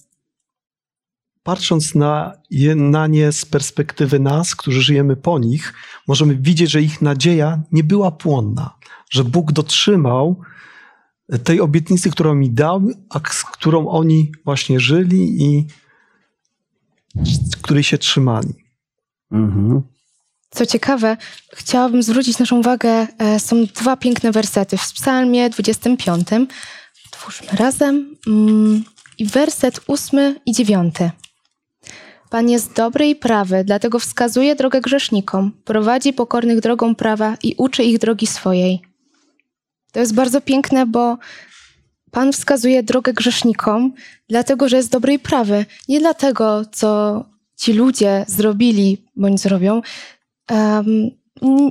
patrząc 1.49 1.95
na, 1.95 2.33
je, 2.51 2.75
na 2.75 3.07
nie 3.07 3.33
z 3.33 3.45
perspektywy 3.45 4.21
nas, 4.21 4.55
którzy 4.55 4.83
żyjemy 4.83 5.17
po 5.17 5.39
nich, 5.39 5.75
możemy 6.09 6.37
widzieć, 6.37 6.71
że 6.71 6.83
ich 6.83 7.03
nadzieja 7.03 7.63
nie 7.73 7.85
była 7.85 8.11
płonna, 8.11 8.75
że 9.11 9.25
Bóg 9.25 9.53
dotrzymał 9.53 10.41
tej 11.45 11.61
obietnicy, 11.61 12.11
którą 12.11 12.35
mi 12.35 12.51
dał, 12.51 12.83
a 13.11 13.21
z 13.31 13.45
którą 13.45 13.89
oni 13.89 14.33
właśnie 14.45 14.81
żyli 14.81 15.43
i 15.43 15.67
z 17.25 17.57
której 17.57 17.83
się 17.83 17.99
trzymali. 17.99 18.55
Mhm. 19.33 19.83
Co 20.51 20.67
ciekawe, 20.67 21.17
chciałabym 21.53 22.03
zwrócić 22.03 22.39
naszą 22.39 22.59
uwagę, 22.59 23.07
e, 23.19 23.41
są 23.41 23.67
dwa 23.67 23.97
piękne 23.97 24.33
wersety 24.33 24.77
w 24.77 24.93
psalmie 24.93 25.51
25. 25.51 26.29
Twórzmy 27.11 27.49
razem. 27.53 28.17
mm, 28.27 28.85
I 29.19 29.27
werset 29.27 29.81
8 29.87 30.37
i 30.47 30.53
9. 30.53 30.95
Pan 32.31 32.51
jest 32.51 32.73
dobry 32.73 33.09
i 33.09 33.17
prawy, 33.17 33.65
dlatego 33.65 33.99
wskazuje 33.99 34.55
drogę 34.57 34.81
grzesznikom, 34.81 35.53
prowadzi 35.65 36.13
pokornych 36.13 36.61
drogą 36.61 36.95
prawa 36.95 37.37
i 37.43 37.55
uczy 37.59 37.85
ich 37.85 37.99
drogi 37.99 38.27
swojej. 38.27 38.81
To 39.93 40.01
jest 40.01 40.15
bardzo 40.15 40.41
piękne, 40.41 40.87
bo 40.87 41.19
Pan 42.11 42.33
wskazuje 42.33 42.83
drogę 42.83 43.13
grzesznikom, 43.13 43.93
dlatego 44.29 44.69
że 44.69 44.77
jest 44.77 44.91
dobry 44.93 45.13
i 45.13 45.19
prawy. 45.19 45.67
Nie 45.89 46.01
dlatego, 46.01 46.63
co 46.73 47.25
ci 47.57 47.73
ludzie 47.73 48.25
zrobili 48.29 49.05
bądź 49.17 49.41
zrobią, 49.41 49.83
n- 50.51 51.11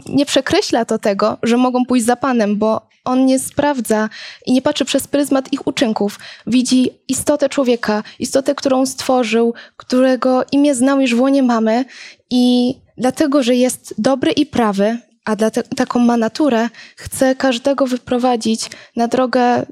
nie 0.10 0.26
przekreśla 0.26 0.86
to 0.86 0.98
tego, 1.00 1.38
że 1.43 1.58
mogą 1.58 1.86
pójść 1.86 2.06
za 2.06 2.15
Panem, 2.15 2.58
bo 2.58 2.89
On 3.08 3.26
nie 3.26 3.39
sprawdza 3.39 4.10
i 4.46 4.54
nie 4.54 4.62
patrzy 4.62 4.86
przez 4.86 5.08
pryzmat 5.08 5.54
ich 5.54 5.67
uczynków. 5.67 6.20
Widzi 6.48 6.89
istotę 7.08 7.50
człowieka, 7.50 8.04
istotę, 8.20 8.56
którą 8.56 8.86
stworzył, 8.86 9.54
którego 9.78 10.43
imię 10.52 10.76
znał 10.76 11.02
już 11.02 11.15
w 11.15 11.22
łonie 11.22 11.43
mamy 11.43 11.86
i 12.30 12.76
dlatego, 12.98 13.43
że 13.43 13.56
jest 13.56 13.93
dobry 13.98 14.32
i 14.32 14.46
prawy, 14.46 14.98
a 15.26 15.36
te, 15.36 15.52
taką 15.52 16.00
ma 16.00 16.17
naturę, 16.17 16.70
chce 16.96 17.36
każdego 17.36 17.88
wyprowadzić 17.88 18.70
na 18.96 19.08
drogę 19.08 19.65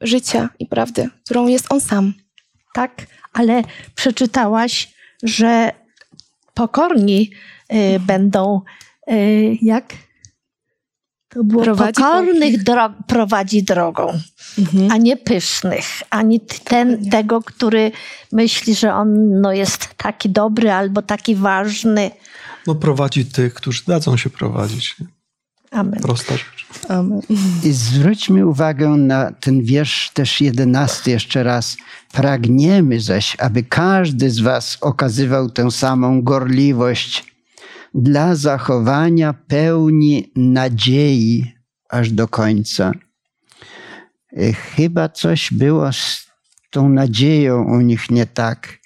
życia 0.00 0.48
i 0.58 0.66
prawdy, 0.66 1.08
którą 1.24 1.46
jest 1.46 1.72
On 1.72 1.80
sam. 1.80 2.14
Tak, 2.74 3.06
ale 3.32 3.62
przeczytałaś, 3.94 4.94
że 5.22 5.72
pokorni 6.54 7.30
y, 7.72 8.00
będą 8.00 8.60
y, 9.10 9.58
jak? 9.62 9.84
To 11.30 11.44
było 11.44 11.62
Prowadzi 11.64 12.02
pokornych 12.02 12.62
drog, 12.62 12.92
prowadzi 13.06 13.62
drogą, 13.62 14.20
a 14.90 14.96
nie 14.96 15.16
pysznych, 15.16 15.84
ani 16.10 16.40
ten, 16.40 17.10
tego, 17.10 17.42
który 17.42 17.92
myśli, 18.32 18.74
że 18.74 18.94
on 18.94 19.40
no, 19.40 19.52
jest 19.52 19.88
taki 19.96 20.30
dobry 20.30 20.72
albo 20.72 21.02
taki 21.02 21.34
ważny. 21.34 22.10
No 22.66 22.74
prowadzi 22.74 23.26
tych, 23.26 23.54
którzy 23.54 23.82
dadzą 23.86 24.16
się 24.16 24.30
prowadzić. 24.30 24.96
Amen. 25.70 26.00
Prosta 26.00 26.36
rzecz. 26.36 26.66
Amen. 26.88 27.20
I 27.64 27.72
zwróćmy 27.72 28.46
uwagę 28.46 28.88
na 28.88 29.32
ten 29.32 29.62
wiersz 29.62 30.10
też 30.10 30.40
jedenasty 30.40 31.10
jeszcze 31.10 31.42
raz. 31.42 31.76
Pragniemy 32.12 33.00
zaś, 33.00 33.36
aby 33.40 33.62
każdy 33.62 34.30
z 34.30 34.40
was 34.40 34.78
okazywał 34.80 35.50
tę 35.50 35.70
samą 35.70 36.22
gorliwość 36.22 37.29
dla 37.94 38.34
zachowania 38.34 39.32
pełni 39.32 40.32
nadziei 40.36 41.54
aż 41.90 42.10
do 42.10 42.28
końca. 42.28 42.92
Y, 44.32 44.52
Chyba 44.52 45.08
coś 45.08 45.52
było 45.52 45.92
z 45.92 46.30
tą 46.70 46.88
nadzieją 46.88 47.64
u 47.64 47.80
nich 47.80 48.10
nie 48.10 48.26
tak. 48.26 48.78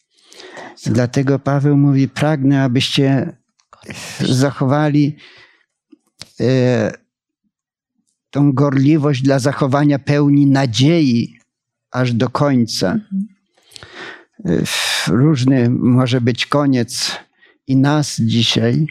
Dlatego 0.86 1.38
Paweł 1.38 1.76
mówi: 1.76 2.08
Pragnę, 2.08 2.62
abyście 2.62 3.36
zachowali 4.20 5.16
e, 6.40 6.92
tą 8.30 8.52
gorliwość 8.52 9.22
dla 9.22 9.38
zachowania 9.38 9.98
pełni 9.98 10.46
nadziei 10.46 11.38
aż 11.90 12.12
do 12.12 12.28
końca. 12.30 12.98
Y, 14.48 14.64
Różny 15.08 15.70
może 15.70 16.20
być 16.20 16.46
koniec 16.46 17.23
i 17.66 17.76
nas 17.76 18.16
dzisiaj, 18.20 18.86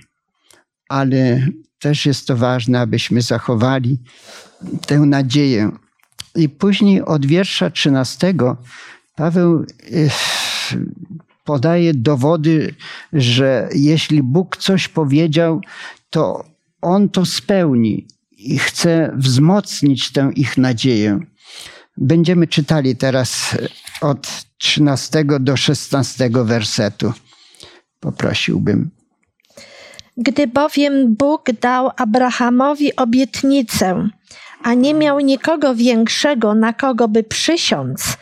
ale 0.90 1.48
też 1.80 2.06
jest 2.06 2.28
to 2.28 2.38
ważne, 2.38 2.80
abyśmy 2.80 3.22
zachowali 3.22 4.00
tę 4.88 5.00
nadzieję. 5.00 5.72
I 6.36 6.50
później 6.50 7.02
od 7.02 7.26
wiersza 7.26 7.70
13 7.70 8.34
Paweł 9.16 9.66
y, 9.92 10.10
podaje 11.44 11.94
dowody, 11.94 12.76
że 13.14 13.70
jeśli 13.76 14.24
Bóg 14.24 14.58
coś 14.58 14.88
powiedział, 14.88 15.62
to 16.10 16.46
On 16.82 17.10
to 17.10 17.26
spełni 17.26 18.08
i 18.32 18.58
chce 18.58 19.14
wzmocnić 19.16 20.12
tę 20.12 20.32
ich 20.36 20.58
nadzieję. 20.58 21.20
Będziemy 21.98 22.48
czytali 22.48 22.96
teraz 22.96 23.58
od 24.02 24.46
13 24.58 25.26
do 25.40 25.58
16 25.58 26.30
wersetu. 26.34 27.14
Poprosiłbym. 28.04 28.90
Gdy 30.18 30.48
bowiem 30.48 31.16
Bóg 31.16 31.52
dał 31.62 31.92
Abrahamowi 31.98 32.96
obietnicę, 32.96 34.10
a 34.64 34.74
nie 34.74 34.94
miał 34.94 35.20
nikogo 35.20 35.76
większego, 35.76 36.56
na 36.56 36.74
kogo 36.74 37.08
by 37.08 37.24
przysiąc, 37.24 38.18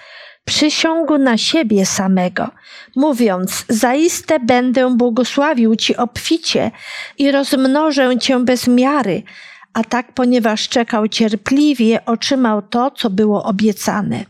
przysiągł 0.46 1.18
na 1.18 1.38
siebie 1.38 1.86
samego, 1.86 2.50
mówiąc: 2.96 3.66
Zaiste 3.70 4.40
będę 4.40 4.96
błogosławił 4.98 5.76
ci 5.76 5.98
obficie 5.98 6.72
i 7.18 7.32
rozmnożę 7.32 8.18
cię 8.20 8.40
bez 8.40 8.68
miary. 8.68 9.24
A 9.74 9.84
tak, 9.84 10.14
ponieważ 10.14 10.70
czekał 10.70 11.08
cierpliwie, 11.08 12.06
otrzymał 12.06 12.62
to, 12.62 12.92
co 12.92 13.10
było 13.10 13.44
obiecane. 13.44 14.26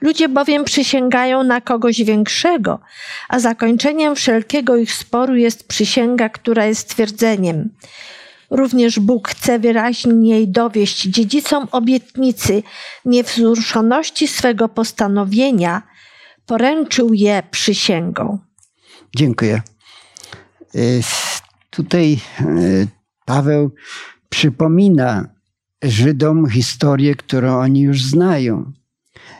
Ludzie 0.00 0.28
bowiem 0.28 0.64
przysięgają 0.64 1.42
na 1.42 1.60
kogoś 1.60 2.02
większego, 2.02 2.80
a 3.28 3.38
zakończeniem 3.38 4.16
wszelkiego 4.16 4.76
ich 4.76 4.94
sporu 4.94 5.36
jest 5.36 5.68
przysięga, 5.68 6.28
która 6.28 6.66
jest 6.66 6.88
twierdzeniem. 6.88 7.70
Również 8.50 9.00
Bóg 9.00 9.28
chce 9.28 9.58
wyraźniej 9.58 10.48
dowieść 10.48 11.02
dziedzicom 11.02 11.68
obietnicy 11.72 12.62
niewzruszoności 13.04 14.28
swego 14.28 14.68
postanowienia, 14.68 15.82
poręczył 16.46 17.14
je 17.14 17.42
przysięgą. 17.50 18.38
Dziękuję. 19.16 19.62
Y, 20.74 21.02
Tutaj 21.70 22.20
y, 22.40 22.88
Paweł 23.24 23.70
przypomina 24.28 25.28
Żydom 25.82 26.50
historię, 26.50 27.14
którą 27.14 27.58
oni 27.58 27.80
już 27.80 28.02
znają. 28.02 28.72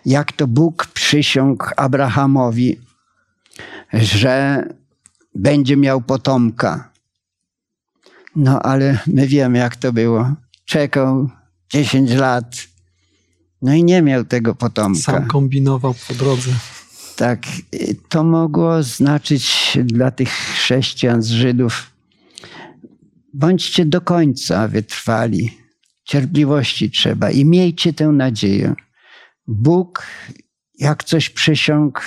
Jak 0.06 0.32
to 0.32 0.46
Bóg 0.46 0.86
przysiągł 0.86 1.64
Abrahamowi, 1.76 2.80
że 3.92 4.64
będzie 5.34 5.76
miał 5.76 6.00
potomka. 6.00 6.90
No 8.36 8.62
ale 8.62 8.98
my 9.06 9.26
wiemy, 9.26 9.58
jak 9.58 9.76
to 9.76 9.92
było. 9.92 10.34
Czekał 10.64 11.30
10 11.72 12.12
lat, 12.12 12.56
no 13.62 13.74
i 13.74 13.84
nie 13.84 14.02
miał 14.02 14.24
tego 14.24 14.54
potomka. 14.54 15.00
Sam 15.00 15.26
kombinował 15.26 15.94
po 16.08 16.14
drodze. 16.14 16.50
Tak, 17.16 17.42
to 18.08 18.24
mogło 18.24 18.82
znaczyć 18.82 19.78
dla 19.84 20.10
tych 20.10 20.30
chrześcijan 20.30 21.22
z 21.22 21.30
Żydów, 21.30 21.90
bądźcie 23.34 23.84
do 23.84 24.00
końca 24.00 24.68
wytrwali, 24.68 25.58
cierpliwości 26.04 26.90
trzeba 26.90 27.30
i 27.30 27.44
miejcie 27.44 27.92
tę 27.92 28.08
nadzieję. 28.08 28.74
Bóg, 29.50 30.06
jak 30.78 31.04
coś 31.04 31.30
przysiągł, 31.30 32.00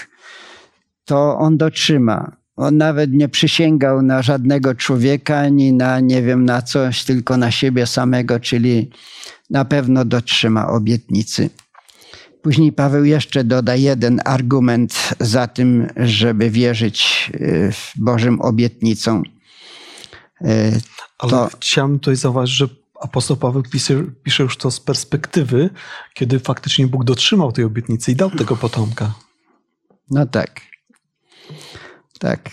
to 1.06 1.38
on 1.38 1.58
dotrzyma. 1.58 2.38
On 2.56 2.78
nawet 2.78 3.12
nie 3.14 3.30
przysięgał 3.30 4.02
na 4.02 4.22
żadnego 4.22 4.76
człowieka, 4.76 5.38
ani 5.40 5.74
na 5.74 6.00
nie 6.00 6.22
wiem 6.22 6.46
na 6.46 6.62
coś, 6.62 7.04
tylko 7.04 7.38
na 7.38 7.52
siebie 7.52 7.88
samego, 7.88 8.40
czyli 8.40 8.92
na 9.50 9.66
pewno 9.66 10.06
dotrzyma 10.06 10.68
obietnicy. 10.68 11.50
Później 12.42 12.74
Paweł 12.74 13.06
jeszcze 13.06 13.44
doda 13.44 13.76
jeden 13.76 14.22
argument 14.26 15.10
za 15.20 15.48
tym, 15.48 15.88
żeby 15.98 16.50
wierzyć 16.50 17.32
y, 17.36 17.72
Bożym 17.96 18.42
obietnicom. 18.42 19.24
Y, 20.42 20.46
Ale 21.20 21.32
To- 21.32 21.50
chciałem 21.60 22.00
tutaj 22.00 22.16
zauważyć, 22.16 22.56
że 22.58 22.68
apostoł 23.04 23.38
Paweł 23.38 23.64
pisze, 23.64 24.04
pisze 24.24 24.44
już 24.44 24.58
to 24.58 24.72
z 24.72 24.80
perspektywy, 24.80 25.70
kiedy 26.14 26.40
faktycznie 26.40 26.88
Bóg 26.88 27.04
dotrzymał 27.04 27.52
tej 27.52 27.66
obietnicy 27.66 28.12
i 28.12 28.16
dał 28.16 28.32
tego 28.32 28.56
potomka. 28.58 29.14
No 30.12 30.26
tak. 30.26 30.62
Tak. 32.20 32.50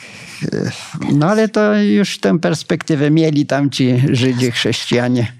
No 1.12 1.26
ale 1.26 1.48
to 1.48 1.76
już 1.82 2.18
tę 2.18 2.38
perspektywę 2.38 3.10
mieli 3.10 3.46
tam 3.46 3.70
ci 3.70 4.02
Żydzi, 4.12 4.50
chrześcijanie. 4.50 5.32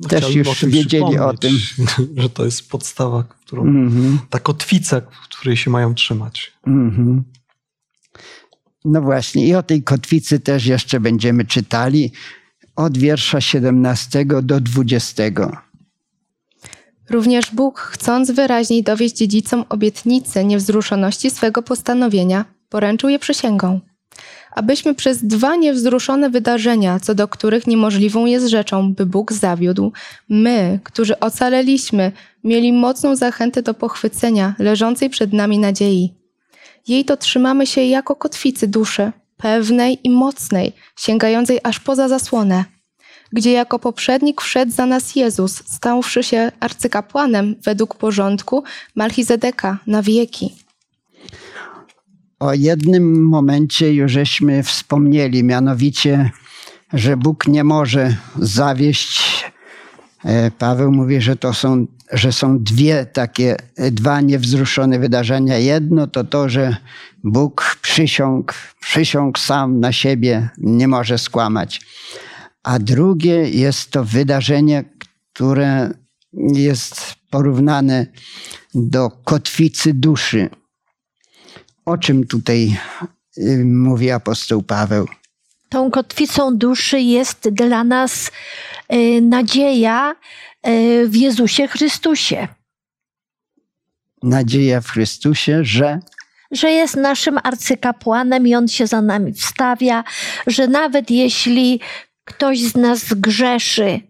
No, 0.00 0.08
Też 0.08 0.34
już 0.34 0.48
o 0.48 0.54
tym 0.54 0.70
wiedzieli 0.70 1.18
o 1.18 1.34
przypomnieć, 1.34 1.74
Że 2.22 2.30
to 2.30 2.44
jest 2.44 2.70
podstawa, 2.70 3.24
którą, 3.24 3.62
Mhm. 3.62 4.18
ta 4.30 4.38
kotwica, 4.38 5.00
której 5.00 5.56
się 5.56 5.70
mają 5.70 5.94
trzymać. 5.94 6.52
Mhm. 6.66 7.24
No 8.84 9.02
właśnie, 9.02 9.46
i 9.46 9.54
o 9.54 9.62
tej 9.62 9.82
kotwicy 9.82 10.40
też 10.40 10.66
jeszcze 10.66 11.00
będziemy 11.00 11.44
czytali 11.44 12.12
od 12.78 12.98
wiersza 12.98 13.40
17 13.40 14.24
do 14.42 14.60
20. 14.60 15.22
Również 17.10 17.50
Bóg, 17.54 17.78
chcąc 17.80 18.30
wyraźniej 18.30 18.82
dowieść 18.82 19.16
dziedzicom 19.16 19.64
obietnicy 19.68 20.44
niewzruszoności 20.44 21.30
swego 21.30 21.62
postanowienia, 21.62 22.44
poręczył 22.68 23.10
je 23.10 23.18
przysięgą. 23.18 23.80
Abyśmy 24.52 24.94
przez 24.94 25.24
dwa 25.24 25.56
niewzruszone 25.56 26.30
wydarzenia, 26.30 27.00
co 27.00 27.14
do 27.14 27.28
których 27.28 27.66
niemożliwą 27.66 28.26
jest 28.26 28.46
rzeczą, 28.46 28.94
by 28.94 29.06
Bóg 29.06 29.32
zawiódł, 29.32 29.92
my, 30.28 30.80
którzy 30.84 31.20
ocaleliśmy, 31.20 32.12
mieli 32.44 32.72
mocną 32.72 33.16
zachętę 33.16 33.62
do 33.62 33.74
pochwycenia 33.74 34.54
leżącej 34.58 35.10
przed 35.10 35.32
nami 35.32 35.58
nadziei. 35.58 36.14
Jej 36.88 37.04
to 37.04 37.16
trzymamy 37.16 37.66
się 37.66 37.80
jako 37.80 38.16
kotwicy 38.16 38.68
duszy, 38.68 39.12
pewnej 39.38 39.98
i 40.04 40.10
mocnej, 40.10 40.72
sięgającej 40.96 41.58
aż 41.64 41.80
poza 41.80 42.08
zasłonę 42.08 42.64
gdzie 43.32 43.52
jako 43.52 43.78
poprzednik 43.78 44.40
wszedł 44.40 44.72
za 44.72 44.86
nas 44.86 45.16
Jezus, 45.16 45.62
stałszy 45.66 46.22
się 46.22 46.52
arcykapłanem 46.60 47.54
według 47.64 47.94
porządku 47.94 48.64
Malchizedeka 48.94 49.78
na 49.86 50.02
wieki. 50.02 50.54
O 52.40 52.54
jednym 52.54 53.28
momencie 53.28 53.94
już 53.94 54.12
żeśmy 54.12 54.62
wspomnieli, 54.62 55.44
mianowicie, 55.44 56.30
że 56.92 57.16
Bóg 57.16 57.48
nie 57.48 57.64
może 57.64 58.16
zawieść. 58.38 59.44
E, 60.24 60.50
Paweł 60.50 60.92
mówi, 60.92 61.20
że 61.20 61.36
to 61.36 61.54
są, 61.54 61.86
że 62.12 62.32
są 62.32 62.58
dwie 62.58 63.06
takie, 63.06 63.56
dwa 63.90 64.20
niewzruszone 64.20 64.98
wydarzenia. 64.98 65.58
Jedno 65.58 66.06
to 66.06 66.24
to, 66.24 66.48
że 66.48 66.76
Bóg 67.24 67.76
przysiągł, 67.82 68.52
przysiągł 68.80 69.38
sam 69.38 69.80
na 69.80 69.92
siebie, 69.92 70.48
nie 70.58 70.88
może 70.88 71.18
skłamać. 71.18 71.80
A 72.62 72.78
drugie 72.78 73.50
jest 73.50 73.90
to 73.90 74.04
wydarzenie, 74.04 74.84
które 75.32 75.90
jest 76.32 77.14
porównane 77.30 78.06
do 78.74 79.10
kotwicy 79.10 79.94
duszy. 79.94 80.50
O 81.84 81.98
czym 81.98 82.26
tutaj 82.26 82.76
y, 83.38 83.64
mówi 83.64 84.10
apostoł 84.10 84.62
Paweł? 84.62 85.06
Tą 85.68 85.90
kotwicą 85.90 86.58
duszy 86.58 87.00
jest 87.00 87.48
dla 87.48 87.84
nas 87.84 88.30
y, 88.92 89.20
nadzieja 89.22 90.14
y, 90.66 91.08
w 91.08 91.16
Jezusie 91.16 91.68
Chrystusie, 91.68 92.48
Nadzieja 94.22 94.80
w 94.80 94.88
Chrystusie, 94.88 95.64
że 95.64 96.00
że 96.50 96.70
jest 96.70 96.96
naszym 96.96 97.38
arcykapłanem 97.42 98.46
i 98.46 98.54
on 98.54 98.68
się 98.68 98.86
za 98.86 99.02
nami 99.02 99.32
wstawia, 99.32 100.04
że 100.46 100.68
nawet 100.68 101.10
jeśli 101.10 101.80
ktoś 102.24 102.60
z 102.60 102.76
nas 102.76 103.14
grzeszy, 103.14 104.00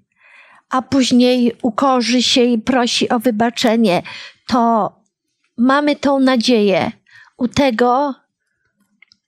a 0.71 0.83
później 0.83 1.53
ukorzy 1.63 2.23
się 2.23 2.43
i 2.43 2.59
prosi 2.59 3.09
o 3.09 3.19
wybaczenie, 3.19 4.03
to 4.47 4.93
mamy 5.59 5.97
tą 5.97 6.21
nadzieję 6.21 6.93
u 7.37 7.49
tego, 7.49 8.15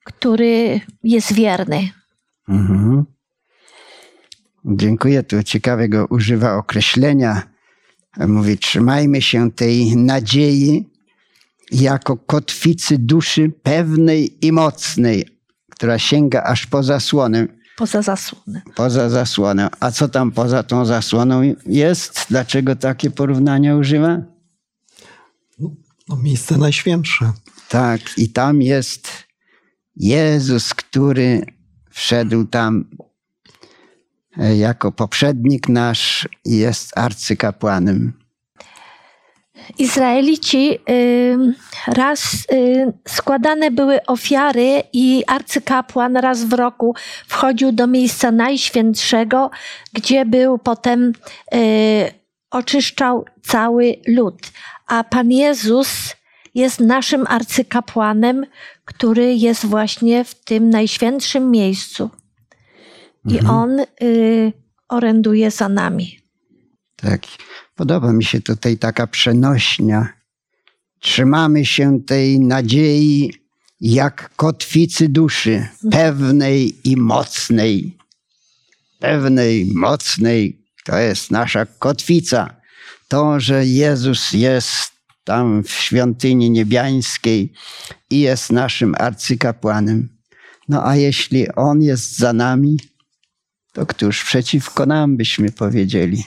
który 0.04 0.80
jest 1.02 1.32
wierny. 1.32 1.88
Mhm. 2.48 3.04
Dziękuję. 4.64 5.22
Tu 5.22 5.42
ciekawego 5.42 6.06
używa 6.10 6.56
określenia. 6.56 7.42
Mówi, 8.28 8.58
trzymajmy 8.58 9.22
się 9.22 9.50
tej 9.52 9.96
nadziei 9.96 10.89
jako 11.72 12.16
kotwicy 12.16 12.98
duszy 12.98 13.52
pewnej 13.62 14.46
i 14.46 14.52
mocnej, 14.52 15.38
która 15.70 15.98
sięga 15.98 16.42
aż 16.42 16.66
po 16.66 16.82
zasłonę. 16.82 17.46
Poza 17.76 18.02
zasłonę. 18.02 18.62
Poza 18.74 19.08
zasłoną. 19.08 19.68
A 19.80 19.90
co 19.90 20.08
tam 20.08 20.32
poza 20.32 20.62
tą 20.62 20.84
zasłoną 20.84 21.42
jest? 21.66 22.26
Dlaczego 22.30 22.76
takie 22.76 23.10
porównania 23.10 23.76
używa? 23.76 24.18
No, 26.08 26.16
miejsce 26.16 26.58
najświętsze. 26.58 27.32
Tak, 27.68 28.00
i 28.16 28.28
tam 28.28 28.62
jest 28.62 29.08
Jezus, 29.96 30.74
który 30.74 31.46
wszedł 31.90 32.44
tam 32.44 32.84
e, 34.36 34.56
jako 34.56 34.92
poprzednik 34.92 35.68
nasz 35.68 36.28
i 36.44 36.56
jest 36.56 36.98
arcykapłanem. 36.98 38.19
Izraelici 39.78 40.78
raz 41.86 42.46
y, 42.52 42.92
składane 43.08 43.70
były 43.70 44.06
ofiary 44.06 44.82
i 44.92 45.24
arcykapłan 45.26 46.16
raz 46.16 46.44
w 46.44 46.52
roku 46.52 46.94
wchodził 47.26 47.72
do 47.72 47.86
miejsca 47.86 48.30
najświętszego, 48.30 49.50
gdzie 49.92 50.24
był 50.24 50.58
potem 50.58 51.12
y, 51.54 52.12
oczyszczał 52.50 53.24
cały 53.42 53.96
lud. 54.06 54.36
A 54.86 55.04
Pan 55.04 55.30
Jezus 55.30 56.16
jest 56.54 56.80
naszym 56.80 57.26
arcykapłanem, 57.26 58.46
który 58.84 59.34
jest 59.34 59.66
właśnie 59.66 60.24
w 60.24 60.34
tym 60.34 60.70
najświętszym 60.70 61.50
miejscu. 61.50 62.10
I 63.28 63.40
on 63.40 63.80
y, 64.02 64.52
oręduje 64.88 65.50
za 65.50 65.68
nami. 65.68 66.18
Tak. 66.96 67.20
Podoba 67.80 68.12
mi 68.12 68.24
się 68.24 68.40
tutaj 68.40 68.78
taka 68.78 69.06
przenośnia. 69.06 70.12
Trzymamy 70.98 71.66
się 71.66 72.00
tej 72.06 72.40
nadziei 72.40 73.32
jak 73.80 74.30
kotwicy 74.36 75.08
duszy, 75.08 75.68
pewnej 75.90 76.88
i 76.88 76.96
mocnej. 76.96 77.98
Pewnej, 78.98 79.66
mocnej, 79.74 80.66
to 80.84 80.98
jest 80.98 81.30
nasza 81.30 81.66
kotwica. 81.66 82.56
To, 83.08 83.40
że 83.40 83.66
Jezus 83.66 84.32
jest 84.32 84.92
tam 85.24 85.62
w 85.62 85.70
świątyni 85.70 86.50
niebiańskiej 86.50 87.52
i 88.10 88.20
jest 88.20 88.52
naszym 88.52 88.94
arcykapłanem. 88.98 90.08
No 90.68 90.86
a 90.86 90.96
jeśli 90.96 91.54
On 91.54 91.82
jest 91.82 92.18
za 92.18 92.32
nami, 92.32 92.80
to 93.72 93.86
któż 93.86 94.24
przeciwko 94.24 94.86
nam 94.86 95.16
byśmy 95.16 95.52
powiedzieli? 95.52 96.24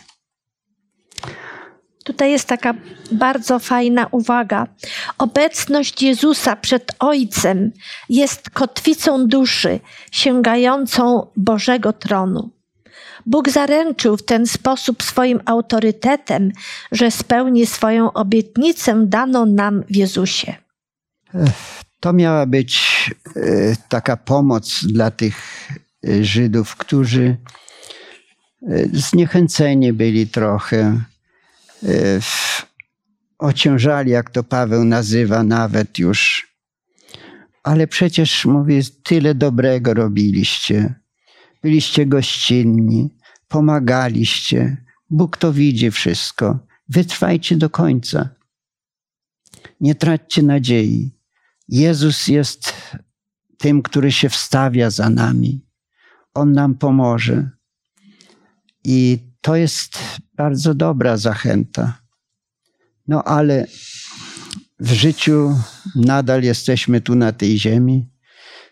Tutaj 2.03 2.31
jest 2.31 2.47
taka 2.47 2.73
bardzo 3.11 3.59
fajna 3.59 4.07
uwaga. 4.11 4.67
Obecność 5.17 6.01
Jezusa 6.01 6.55
przed 6.55 6.91
Ojcem 6.99 7.71
jest 8.09 8.49
kotwicą 8.49 9.27
duszy, 9.27 9.79
sięgającą 10.11 11.27
Bożego 11.35 11.93
tronu. 11.93 12.49
Bóg 13.25 13.49
zaręczył 13.49 14.17
w 14.17 14.25
ten 14.25 14.47
sposób 14.47 15.03
swoim 15.03 15.39
autorytetem, 15.45 16.51
że 16.91 17.11
spełni 17.11 17.65
swoją 17.65 18.13
obietnicę 18.13 19.05
daną 19.05 19.45
nam 19.45 19.83
w 19.89 19.95
Jezusie. 19.95 20.55
To 21.99 22.13
miała 22.13 22.45
być 22.45 22.81
e, 23.35 23.41
taka 23.89 24.17
pomoc 24.17 24.85
dla 24.85 25.11
tych 25.11 25.67
e, 26.07 26.23
Żydów, 26.23 26.75
którzy 26.75 27.37
e, 28.67 28.85
zniechęceni 28.93 29.93
byli 29.93 30.27
trochę, 30.27 31.01
ociężali, 33.38 34.11
jak 34.11 34.29
to 34.29 34.43
Paweł 34.43 34.86
nazywa, 34.86 35.43
nawet 35.43 35.99
już. 35.99 36.47
Ale 37.63 37.88
przecież, 37.88 38.45
mówię, 38.45 38.81
tyle 39.03 39.36
dobrego 39.36 39.93
robiliście. 39.93 40.95
Byliście 41.61 42.05
gościnni, 42.05 43.09
pomagaliście. 43.47 44.86
Bóg 45.09 45.38
to 45.38 45.53
widzi 45.53 45.91
wszystko. 45.91 46.59
Wytrwajcie 46.89 47.55
do 47.55 47.69
końca. 47.69 48.29
Nie 49.81 49.95
traćcie 49.95 50.43
nadziei. 50.43 51.11
Jezus 51.69 52.27
jest 52.27 52.73
tym, 53.57 53.81
który 53.81 54.11
się 54.11 54.29
wstawia 54.29 54.89
za 54.89 55.09
nami. 55.09 55.65
On 56.34 56.51
nam 56.51 56.75
pomoże. 56.75 57.49
I 58.84 59.19
to 59.43 59.55
jest 59.55 59.99
bardzo 60.35 60.73
dobra 60.73 61.17
zachęta. 61.17 62.01
No 63.07 63.23
ale 63.23 63.67
w 64.79 64.91
życiu 64.91 65.55
nadal 65.95 66.43
jesteśmy 66.43 67.01
tu 67.01 67.15
na 67.15 67.31
tej 67.31 67.59
ziemi 67.59 68.09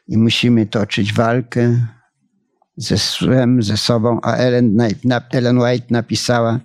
i 0.08 0.18
musimy 0.18 0.66
toczyć 0.66 1.14
walkę 1.14 1.88
ze 2.78 2.98
złem, 2.98 3.64
ze 3.64 3.78
sobą. 3.78 4.20
A 4.24 4.36
Ellen, 4.36 4.78
Ellen 5.32 5.58
White 5.58 5.88
napisała: 5.90 6.60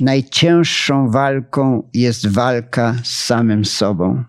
Najcięższą 0.00 1.10
walką 1.10 1.90
jest 1.94 2.26
walka 2.26 2.94
z 3.04 3.24
samym 3.24 3.64
sobą. 3.64 4.24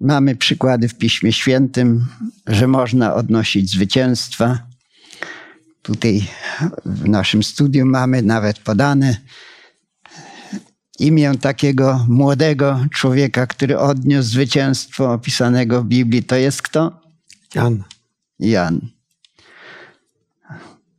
Mamy 0.00 0.36
przykłady 0.36 0.88
w 0.88 0.94
Piśmie 0.94 1.32
Świętym, 1.32 2.06
że 2.46 2.66
można 2.66 3.14
odnosić 3.14 3.70
zwycięstwa. 3.70 4.73
Tutaj 5.84 6.26
w 6.84 7.08
naszym 7.08 7.42
studium 7.42 7.88
mamy 7.88 8.22
nawet 8.22 8.58
podane 8.58 9.16
imię 10.98 11.32
takiego 11.40 12.06
młodego 12.08 12.86
człowieka, 12.92 13.46
który 13.46 13.78
odniósł 13.78 14.28
zwycięstwo 14.28 15.12
opisanego 15.12 15.82
w 15.82 15.86
Biblii. 15.86 16.22
To 16.22 16.36
jest 16.36 16.62
kto? 16.62 17.00
Jan. 17.54 17.84
Jan. 18.38 18.80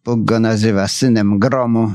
Bóg 0.04 0.26
go 0.26 0.40
nazywa 0.40 0.88
synem 0.88 1.40
gromu. 1.40 1.94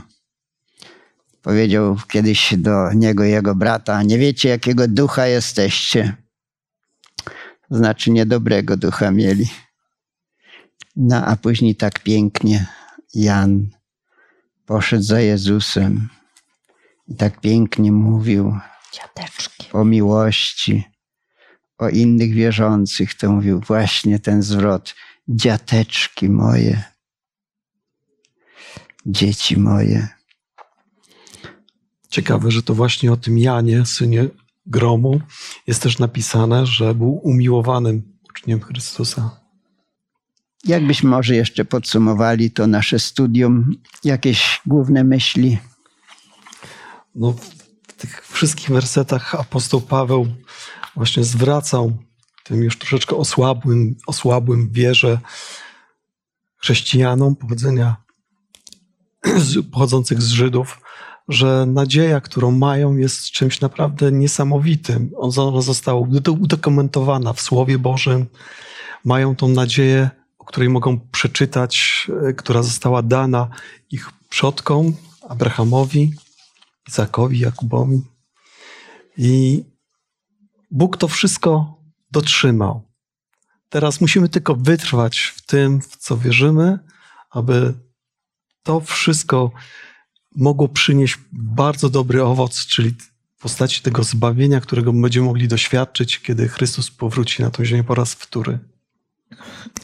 Powiedział 1.42 1.96
kiedyś 2.08 2.54
do 2.58 2.92
niego 2.92 3.24
jego 3.24 3.54
brata: 3.54 4.02
Nie 4.02 4.18
wiecie, 4.18 4.48
jakiego 4.48 4.88
ducha 4.88 5.26
jesteście 5.26 6.16
znaczy 7.70 8.10
niedobrego 8.10 8.76
ducha 8.76 9.10
mieli. 9.10 9.46
No 10.96 11.26
a 11.26 11.36
później 11.36 11.76
tak 11.76 12.00
pięknie 12.00 12.66
Jan 13.14 13.70
poszedł 14.66 15.02
za 15.02 15.20
Jezusem 15.20 16.08
i 17.08 17.14
tak 17.14 17.40
pięknie 17.40 17.92
mówił 17.92 18.58
Dziadeczki. 18.92 19.66
o 19.72 19.84
miłości, 19.84 20.84
o 21.78 21.88
innych 21.88 22.34
wierzących. 22.34 23.14
To 23.14 23.32
mówił 23.32 23.60
właśnie 23.60 24.18
ten 24.18 24.42
zwrot. 24.42 24.94
Dziateczki 25.28 26.28
moje, 26.28 26.82
dzieci 29.06 29.56
moje. 29.58 30.08
Ciekawe, 32.08 32.50
że 32.50 32.62
to 32.62 32.74
właśnie 32.74 33.12
o 33.12 33.16
tym 33.16 33.38
Janie, 33.38 33.86
synie 33.86 34.28
gromu 34.66 35.20
jest 35.66 35.82
też 35.82 35.98
napisane, 35.98 36.66
że 36.66 36.94
był 36.94 37.20
umiłowanym 37.22 38.18
uczniem 38.30 38.60
Chrystusa. 38.60 39.40
Jakbyśmy 40.64 41.10
może 41.10 41.34
jeszcze 41.34 41.64
podsumowali 41.64 42.50
to 42.50 42.66
nasze 42.66 42.98
studium, 42.98 43.74
jakieś 44.04 44.60
główne 44.66 45.04
myśli? 45.04 45.58
No, 47.14 47.32
w 47.88 47.92
tych 47.92 48.26
wszystkich 48.26 48.70
wersetach 48.70 49.34
apostoł 49.34 49.80
Paweł 49.80 50.26
właśnie 50.96 51.24
zwracał 51.24 51.92
tym 52.44 52.62
już 52.62 52.78
troszeczkę 52.78 53.16
osłabłym, 53.16 53.96
osłabłym 54.06 54.70
wierze 54.72 55.18
chrześcijanom 56.56 57.36
pochodzenia, 57.36 57.96
pochodzących 59.72 60.22
z 60.22 60.28
Żydów, 60.28 60.80
że 61.28 61.66
nadzieja, 61.66 62.20
którą 62.20 62.50
mają, 62.50 62.96
jest 62.96 63.30
czymś 63.30 63.60
naprawdę 63.60 64.12
niesamowitym. 64.12 65.10
Ona 65.16 65.60
została 65.60 66.00
udokumentowana 66.40 67.32
w 67.32 67.40
Słowie 67.40 67.78
Bożym. 67.78 68.26
Mają 69.04 69.36
tą 69.36 69.48
nadzieję, 69.48 70.10
której 70.50 70.68
mogą 70.68 71.00
przeczytać, 71.00 72.06
e, 72.28 72.32
która 72.32 72.62
została 72.62 73.02
dana 73.02 73.48
ich 73.90 74.10
przodkom, 74.28 74.96
Abrahamowi, 75.28 76.12
Izakowi, 76.88 77.38
Jakubowi. 77.38 78.02
I 79.16 79.64
Bóg 80.70 80.96
to 80.96 81.08
wszystko 81.08 81.80
dotrzymał. 82.10 82.82
Teraz 83.68 84.00
musimy 84.00 84.28
tylko 84.28 84.54
wytrwać 84.54 85.20
w 85.20 85.46
tym, 85.46 85.80
w 85.80 85.96
co 85.96 86.16
wierzymy, 86.16 86.78
aby 87.30 87.74
to 88.62 88.80
wszystko 88.80 89.50
mogło 90.36 90.68
przynieść 90.68 91.18
bardzo 91.32 91.90
dobry 91.90 92.24
owoc, 92.24 92.66
czyli 92.66 92.90
w 93.36 93.42
postaci 93.42 93.82
tego 93.82 94.02
zbawienia, 94.02 94.60
którego 94.60 94.92
będziemy 94.92 95.26
mogli 95.26 95.48
doświadczyć, 95.48 96.18
kiedy 96.18 96.48
Chrystus 96.48 96.90
powróci 96.90 97.42
na 97.42 97.50
tą 97.50 97.64
ziemię 97.64 97.84
po 97.84 97.94
raz 97.94 98.14
wtóry. 98.14 98.58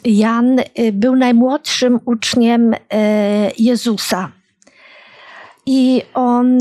Jan 0.05 0.59
y, 0.59 0.93
był 0.93 1.17
najmłodszym 1.17 2.01
uczniem 2.05 2.75
y, 2.75 2.79
Jezusa. 3.59 4.33
I 5.67 6.03
on, 6.15 6.59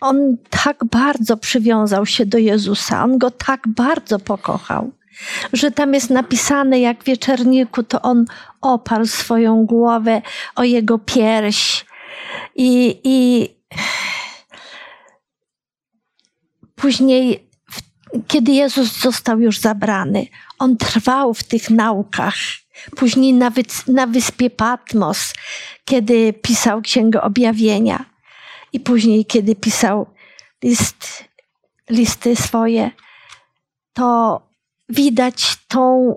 on 0.00 0.36
tak 0.50 0.84
bardzo 0.84 1.36
przywiązał 1.36 2.06
się 2.06 2.26
do 2.26 2.38
Jezusa, 2.38 3.04
on 3.04 3.18
go 3.18 3.30
tak 3.30 3.68
bardzo 3.68 4.18
pokochał, 4.18 4.90
że 5.52 5.70
tam 5.70 5.94
jest 5.94 6.10
napisane, 6.10 6.80
jak 6.80 7.02
w 7.02 7.06
wieczerniku, 7.06 7.82
to 7.82 8.02
on 8.02 8.24
oparł 8.60 9.06
swoją 9.06 9.66
głowę 9.66 10.22
o 10.54 10.64
jego 10.64 10.98
pierś 10.98 11.86
i, 12.54 13.00
i 13.04 13.48
później, 16.74 17.48
kiedy 18.26 18.52
Jezus 18.52 19.00
został 19.00 19.40
już 19.40 19.58
zabrany, 19.58 20.26
on 20.58 20.76
trwał 20.76 21.34
w 21.34 21.44
tych 21.44 21.70
naukach. 21.70 22.36
Później 22.96 23.32
na, 23.32 23.52
na 23.88 24.06
wyspie 24.06 24.50
Patmos, 24.50 25.32
kiedy 25.84 26.32
pisał 26.32 26.82
Księgę 26.82 27.22
Objawienia, 27.22 28.04
i 28.72 28.80
później, 28.80 29.24
kiedy 29.24 29.54
pisał 29.54 30.06
list, 30.62 31.24
listy 31.90 32.36
swoje, 32.36 32.90
to 33.92 34.40
widać 34.88 35.56
tą, 35.68 36.14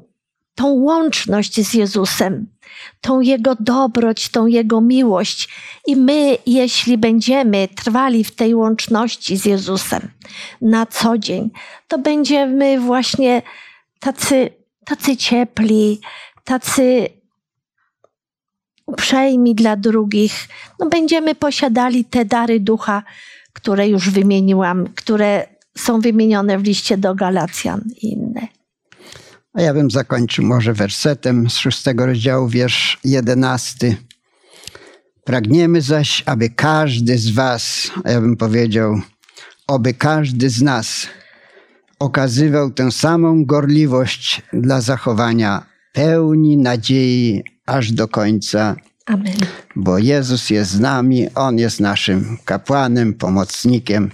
tą 0.55 0.67
łączność 0.67 1.61
z 1.61 1.73
Jezusem 1.73 2.47
tą 3.01 3.21
Jego 3.21 3.55
dobroć, 3.59 4.29
tą 4.29 4.47
Jego 4.47 4.81
miłość. 4.81 5.49
I 5.87 5.95
my, 5.95 6.37
jeśli 6.45 6.97
będziemy 6.97 7.67
trwali 7.75 8.23
w 8.23 8.35
tej 8.35 8.55
łączności 8.55 9.37
z 9.37 9.45
Jezusem 9.45 10.11
na 10.61 10.85
co 10.85 11.17
dzień, 11.17 11.49
to 11.87 11.97
będziemy 11.97 12.79
właśnie 12.79 13.41
tacy, 13.99 14.49
tacy 14.85 15.17
ciepli, 15.17 15.99
tacy 16.43 17.07
uprzejmi 18.85 19.55
dla 19.55 19.75
drugich. 19.75 20.47
No, 20.79 20.89
będziemy 20.89 21.35
posiadali 21.35 22.05
te 22.05 22.25
dary 22.25 22.59
ducha, 22.59 23.03
które 23.53 23.87
już 23.87 24.09
wymieniłam, 24.09 24.87
które 24.95 25.47
są 25.77 26.01
wymienione 26.01 26.57
w 26.57 26.63
liście 26.63 26.97
do 26.97 27.15
Galacjan 27.15 27.81
i 28.01 28.13
inne. 28.13 28.47
A 29.53 29.61
ja 29.61 29.73
bym 29.73 29.91
zakończył 29.91 30.45
może 30.45 30.73
wersetem 30.73 31.49
z 31.49 31.57
szóstego 31.57 32.05
rozdziału, 32.05 32.47
wiersz 32.47 32.99
jedenasty. 33.03 33.97
Pragniemy 35.23 35.81
zaś, 35.81 36.23
aby 36.25 36.49
każdy 36.49 37.17
z 37.17 37.29
was, 37.29 37.91
a 38.03 38.11
ja 38.11 38.21
bym 38.21 38.37
powiedział, 38.37 39.01
oby 39.67 39.93
każdy 39.93 40.49
z 40.49 40.61
nas 40.61 41.07
okazywał 41.99 42.71
tę 42.71 42.91
samą 42.91 43.45
gorliwość 43.45 44.41
dla 44.53 44.81
zachowania 44.81 45.65
pełni 45.93 46.57
nadziei 46.57 47.43
aż 47.65 47.91
do 47.91 48.07
końca, 48.07 48.75
Amen. 49.05 49.37
bo 49.75 49.97
Jezus 49.97 50.49
jest 50.49 50.71
z 50.71 50.79
nami, 50.79 51.27
On 51.35 51.57
jest 51.57 51.79
naszym 51.79 52.37
kapłanem, 52.45 53.13
pomocnikiem 53.13 54.11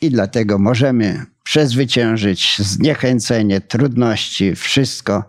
i 0.00 0.10
dlatego 0.10 0.58
możemy 0.58 1.26
przezwyciężyć 1.42 2.58
zniechęcenie, 2.58 3.60
trudności, 3.60 4.56
wszystko, 4.56 5.24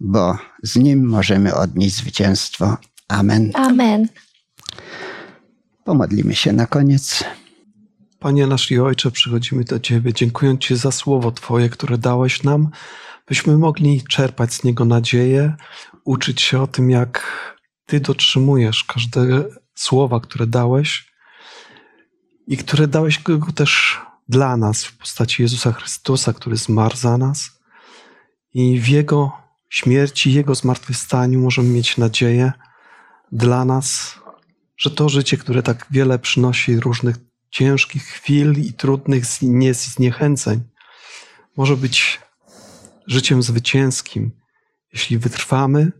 bo 0.00 0.38
z 0.62 0.76
Nim 0.76 1.04
możemy 1.08 1.54
odnieść 1.54 1.96
zwycięstwo. 1.96 2.76
Amen. 3.08 3.50
Amen. 3.54 4.08
Pomodlimy 5.84 6.34
się 6.34 6.52
na 6.52 6.66
koniec. 6.66 7.24
Panie 8.18 8.46
nasz 8.46 8.70
i 8.70 8.78
Ojcze, 8.78 9.10
przychodzimy 9.10 9.64
do 9.64 9.80
Ciebie, 9.80 10.12
dziękując 10.12 10.60
Ci 10.60 10.76
za 10.76 10.92
słowo 10.92 11.32
Twoje, 11.32 11.68
które 11.68 11.98
dałeś 11.98 12.42
nam, 12.42 12.70
byśmy 13.26 13.58
mogli 13.58 14.02
czerpać 14.10 14.54
z 14.54 14.64
niego 14.64 14.84
nadzieję, 14.84 15.56
uczyć 16.04 16.42
się 16.42 16.62
o 16.62 16.66
tym, 16.66 16.90
jak 16.90 17.22
Ty 17.86 18.00
dotrzymujesz 18.00 18.84
każdego 18.84 19.44
słowa, 19.74 20.20
które 20.20 20.46
dałeś 20.46 21.12
i 22.46 22.56
które 22.56 22.88
dałeś 22.88 23.22
go 23.22 23.52
też 23.54 24.00
dla 24.28 24.56
nas 24.56 24.84
w 24.84 24.96
postaci 24.96 25.42
Jezusa 25.42 25.72
Chrystusa, 25.72 26.32
który 26.32 26.56
zmarł 26.56 26.96
za 26.96 27.18
nas. 27.18 27.50
I 28.54 28.80
w 28.80 28.88
Jego 28.88 29.32
śmierci, 29.68 30.32
Jego 30.32 30.54
zmartwychwstaniu 30.54 31.40
możemy 31.40 31.68
mieć 31.68 31.96
nadzieję 31.96 32.52
dla 33.32 33.64
nas, 33.64 34.14
że 34.76 34.90
to 34.90 35.08
życie, 35.08 35.36
które 35.36 35.62
tak 35.62 35.86
wiele 35.90 36.18
przynosi 36.18 36.80
różnych 36.80 37.27
ciężkich 37.50 38.04
chwil 38.04 38.52
i 38.52 38.72
trudnych 38.72 39.26
zniechęceń, 39.74 40.60
może 41.56 41.76
być 41.76 42.20
życiem 43.06 43.42
zwycięskim, 43.42 44.30
jeśli 44.92 45.18
wytrwamy, 45.18 45.92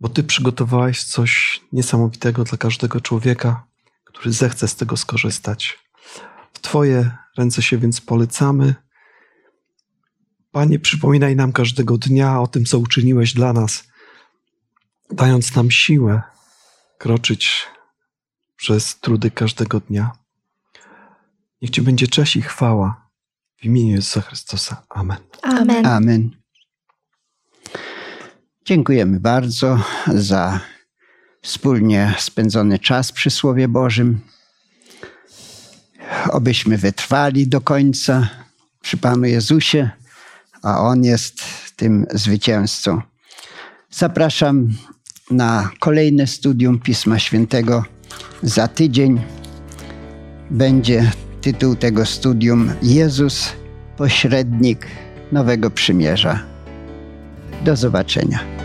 bo 0.00 0.08
Ty 0.08 0.22
przygotowałeś 0.22 1.04
coś 1.04 1.60
niesamowitego 1.72 2.44
dla 2.44 2.58
każdego 2.58 3.00
człowieka, 3.00 3.66
który 4.04 4.32
zechce 4.32 4.68
z 4.68 4.76
tego 4.76 4.96
skorzystać. 4.96 5.78
W 6.52 6.60
Twoje 6.60 7.10
ręce 7.38 7.62
się 7.62 7.78
więc 7.78 8.00
polecamy. 8.00 8.74
Panie, 10.50 10.78
przypominaj 10.78 11.36
nam 11.36 11.52
każdego 11.52 11.98
dnia 11.98 12.40
o 12.40 12.46
tym, 12.46 12.64
co 12.64 12.78
uczyniłeś 12.78 13.34
dla 13.34 13.52
nas, 13.52 13.84
dając 15.10 15.54
nam 15.54 15.70
siłę 15.70 16.22
kroczyć 16.98 17.66
przez 18.56 19.00
trudy 19.00 19.30
każdego 19.30 19.80
dnia. 19.80 20.12
Niech 21.62 21.70
Ci 21.70 21.82
będzie 21.82 22.06
cześć 22.06 22.36
i 22.36 22.42
chwała 22.42 23.10
w 23.56 23.64
imieniu 23.64 23.94
Jezusa 23.94 24.20
Chrystusa. 24.20 24.82
Amen. 24.88 25.18
Amen. 25.42 25.86
Amen. 25.86 26.30
Dziękujemy 28.64 29.20
bardzo 29.20 29.78
za 30.14 30.60
wspólnie 31.42 32.14
spędzony 32.18 32.78
czas 32.78 33.12
przy 33.12 33.30
Słowie 33.30 33.68
Bożym. 33.68 34.20
Obyśmy 36.30 36.78
wytrwali 36.78 37.48
do 37.48 37.60
końca 37.60 38.28
przy 38.80 38.96
Panu 38.96 39.24
Jezusie, 39.24 39.90
a 40.62 40.80
On 40.80 41.04
jest 41.04 41.42
tym 41.76 42.06
zwycięzcą. 42.10 43.02
Zapraszam 43.90 44.68
na 45.30 45.70
kolejne 45.80 46.26
studium 46.26 46.78
Pisma 46.78 47.18
Świętego 47.18 47.84
za 48.42 48.68
tydzień. 48.68 49.20
Będzie 50.50 51.12
tytuł 51.40 51.76
tego 51.76 52.06
studium 52.06 52.70
Jezus, 52.82 53.52
pośrednik 53.96 54.86
Nowego 55.32 55.70
Przymierza. 55.70 56.40
Do 57.64 57.76
zobaczenia. 57.76 58.57